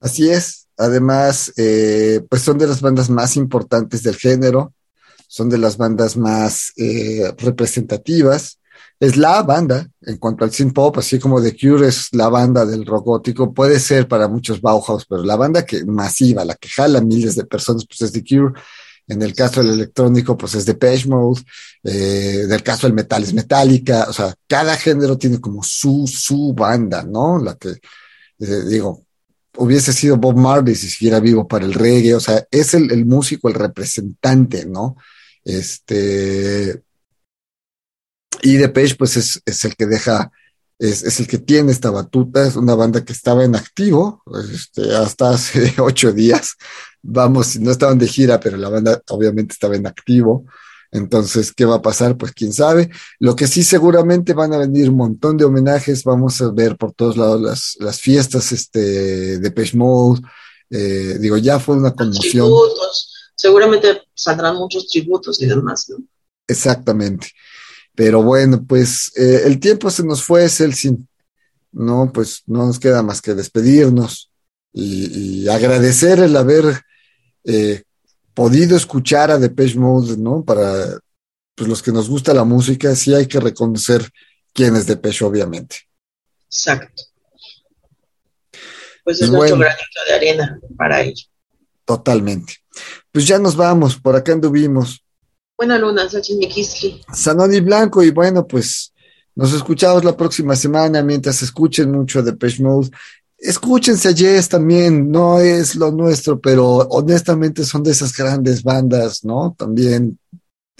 Así 0.00 0.28
es. 0.28 0.65
Además, 0.78 1.52
eh, 1.56 2.20
pues 2.28 2.42
son 2.42 2.58
de 2.58 2.66
las 2.66 2.80
bandas 2.80 3.08
más 3.08 3.36
importantes 3.36 4.02
del 4.02 4.16
género, 4.16 4.74
son 5.28 5.48
de 5.48 5.58
las 5.58 5.76
bandas 5.76 6.16
más 6.16 6.72
eh, 6.76 7.32
representativas. 7.38 8.58
Es 8.98 9.16
la 9.16 9.42
banda 9.42 9.88
en 10.02 10.16
cuanto 10.16 10.44
al 10.44 10.52
synth 10.52 10.74
pop, 10.74 10.98
así 10.98 11.18
como 11.18 11.42
The 11.42 11.56
Cure 11.56 11.88
es 11.88 12.08
la 12.12 12.28
banda 12.28 12.64
del 12.64 12.86
rock 12.86 13.22
puede 13.54 13.78
ser 13.78 14.08
para 14.08 14.28
muchos 14.28 14.60
Bauhaus, 14.60 15.04
pero 15.06 15.22
la 15.22 15.36
banda 15.36 15.66
que 15.66 15.84
masiva, 15.84 16.44
la 16.44 16.54
que 16.54 16.68
jala 16.68 17.00
miles 17.00 17.36
de 17.36 17.44
personas, 17.44 17.84
pues 17.86 18.02
es 18.02 18.12
The 18.12 18.24
Cure. 18.24 18.54
En 19.08 19.22
el 19.22 19.34
caso 19.34 19.62
del 19.62 19.74
electrónico, 19.74 20.36
pues 20.36 20.54
es 20.54 20.66
Depeche 20.66 21.08
Mode. 21.08 21.42
Eh, 21.84 22.46
del 22.48 22.62
caso 22.62 22.86
del 22.86 22.94
metal 22.94 23.22
es 23.22 23.32
Metallica. 23.32 24.06
O 24.08 24.12
sea, 24.12 24.34
cada 24.48 24.76
género 24.76 25.16
tiene 25.16 25.40
como 25.40 25.62
su, 25.62 26.06
su 26.08 26.52
banda, 26.54 27.04
¿no? 27.04 27.38
La 27.38 27.54
que, 27.54 27.74
digo, 28.38 29.05
hubiese 29.58 29.92
sido 29.92 30.16
Bob 30.16 30.36
Marley 30.36 30.74
si 30.74 30.88
siguiera 30.88 31.20
vivo 31.20 31.46
para 31.46 31.64
el 31.64 31.74
reggae, 31.74 32.14
o 32.14 32.20
sea, 32.20 32.46
es 32.50 32.74
el, 32.74 32.90
el 32.92 33.06
músico, 33.06 33.48
el 33.48 33.54
representante, 33.54 34.66
¿no? 34.66 34.96
Este, 35.44 36.82
y 38.42 38.56
Depeche, 38.56 38.96
pues 38.96 39.16
es, 39.16 39.42
es 39.44 39.64
el 39.64 39.76
que 39.76 39.86
deja 39.86 40.30
es, 40.78 41.02
es, 41.04 41.20
el 41.20 41.26
que 41.26 41.38
tiene 41.38 41.72
esta 41.72 41.90
batuta, 41.90 42.46
es 42.46 42.56
una 42.56 42.74
banda 42.74 43.04
que 43.04 43.12
estaba 43.12 43.44
en 43.44 43.56
activo 43.56 44.22
este, 44.52 44.94
hasta 44.94 45.30
hace 45.30 45.74
ocho 45.80 46.12
días. 46.12 46.56
Vamos, 47.02 47.58
no 47.58 47.70
estaban 47.70 47.98
de 47.98 48.08
gira, 48.08 48.40
pero 48.40 48.56
la 48.56 48.68
banda 48.68 49.00
obviamente 49.08 49.52
estaba 49.54 49.76
en 49.76 49.86
activo. 49.86 50.44
Entonces, 50.90 51.52
¿qué 51.52 51.64
va 51.64 51.76
a 51.76 51.82
pasar? 51.82 52.16
Pues 52.16 52.32
quién 52.32 52.52
sabe. 52.52 52.90
Lo 53.18 53.36
que 53.36 53.46
sí 53.46 53.62
seguramente 53.62 54.32
van 54.32 54.52
a 54.52 54.58
venir 54.58 54.88
un 54.90 54.96
montón 54.96 55.36
de 55.36 55.44
homenajes, 55.44 56.04
vamos 56.04 56.40
a 56.40 56.50
ver 56.50 56.76
por 56.76 56.92
todos 56.92 57.16
lados 57.16 57.40
las, 57.40 57.76
las 57.80 58.00
fiestas 58.00 58.52
este, 58.52 59.38
de 59.38 59.70
Mode. 59.74 60.22
Eh, 60.70 61.18
digo, 61.20 61.36
ya 61.36 61.58
fue 61.58 61.76
una 61.76 61.94
conmoción. 61.94 62.46
Tributos. 62.46 63.12
Seguramente 63.34 64.02
saldrán 64.14 64.56
muchos 64.56 64.88
tributos 64.88 65.40
y 65.42 65.46
demás, 65.46 65.86
¿no? 65.90 65.98
Exactamente. 66.48 67.28
Pero 67.94 68.22
bueno, 68.22 68.64
pues 68.66 69.12
eh, 69.16 69.42
el 69.44 69.58
tiempo 69.58 69.90
se 69.90 70.04
nos 70.04 70.22
fue, 70.22 70.48
Celsin. 70.48 71.08
No, 71.72 72.10
pues 72.12 72.42
no 72.46 72.66
nos 72.66 72.78
queda 72.78 73.02
más 73.02 73.20
que 73.20 73.34
despedirnos 73.34 74.30
y, 74.72 75.42
y 75.42 75.48
agradecer 75.48 76.20
el 76.20 76.36
haber 76.36 76.82
eh, 77.44 77.82
podido 78.36 78.76
escuchar 78.76 79.30
a 79.30 79.38
Depeche 79.38 79.78
Mode, 79.78 80.18
¿no? 80.18 80.44
Para 80.44 80.98
pues, 81.54 81.68
los 81.68 81.82
que 81.82 81.90
nos 81.90 82.06
gusta 82.06 82.34
la 82.34 82.44
música, 82.44 82.94
sí 82.94 83.14
hay 83.14 83.26
que 83.26 83.40
reconocer 83.40 84.08
quién 84.52 84.76
es 84.76 84.86
Depeche, 84.86 85.24
obviamente. 85.24 85.76
Exacto. 86.44 87.02
Pues 89.02 89.22
es 89.22 89.30
bueno, 89.30 89.56
nuestro 89.56 89.58
granito 89.58 90.00
de 90.06 90.14
arena 90.14 90.60
para 90.76 91.00
ello. 91.00 91.24
Totalmente. 91.86 92.56
Pues 93.10 93.26
ya 93.26 93.38
nos 93.38 93.56
vamos, 93.56 93.98
por 93.98 94.14
acá 94.14 94.32
anduvimos. 94.32 95.02
Buena 95.56 95.78
luna, 95.78 96.06
Xochimilquistli. 96.06 97.00
Sanoni 97.14 97.60
Blanco, 97.60 98.02
y 98.02 98.10
bueno, 98.10 98.46
pues 98.46 98.92
nos 99.34 99.54
escuchamos 99.54 100.04
la 100.04 100.14
próxima 100.14 100.54
semana 100.54 101.02
mientras 101.02 101.40
escuchen 101.40 101.90
mucho 101.90 102.22
de 102.22 102.32
Depeche 102.32 102.62
Mode. 102.62 102.90
Escúchense 103.38 104.08
a 104.08 104.12
Yes 104.12 104.48
también, 104.48 105.10
no 105.10 105.38
es 105.38 105.74
lo 105.74 105.92
nuestro, 105.92 106.40
pero 106.40 106.64
honestamente 106.66 107.64
son 107.64 107.82
de 107.82 107.90
esas 107.90 108.16
grandes 108.16 108.62
bandas, 108.62 109.24
¿no? 109.24 109.54
También, 109.58 110.18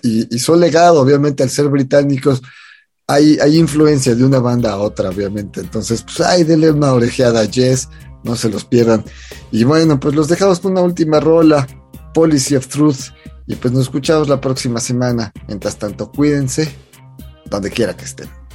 y, 0.02 0.38
son 0.38 0.60
legado, 0.60 1.00
obviamente, 1.00 1.42
al 1.42 1.50
ser 1.50 1.68
británicos, 1.68 2.42
hay, 3.06 3.38
hay 3.38 3.58
influencia 3.58 4.14
de 4.14 4.24
una 4.24 4.38
banda 4.38 4.72
a 4.72 4.78
otra, 4.78 5.10
obviamente. 5.10 5.60
Entonces, 5.60 6.02
pues, 6.02 6.20
ay, 6.20 6.44
denle 6.44 6.70
una 6.70 6.92
orejeada 6.92 7.40
a 7.40 7.44
Yes, 7.44 7.88
no 8.24 8.36
se 8.36 8.48
los 8.48 8.64
pierdan. 8.64 9.04
Y 9.52 9.64
bueno, 9.64 10.00
pues 10.00 10.14
los 10.14 10.28
dejamos 10.28 10.60
con 10.60 10.72
una 10.72 10.82
última 10.82 11.20
rola, 11.20 11.66
Policy 12.14 12.56
of 12.56 12.68
Truth, 12.68 13.12
y 13.46 13.54
pues 13.54 13.72
nos 13.72 13.84
escuchamos 13.84 14.28
la 14.28 14.40
próxima 14.40 14.80
semana. 14.80 15.32
Mientras 15.46 15.78
tanto, 15.78 16.10
cuídense, 16.10 16.74
donde 17.50 17.70
quiera 17.70 17.96
que 17.96 18.04
estén. 18.04 18.45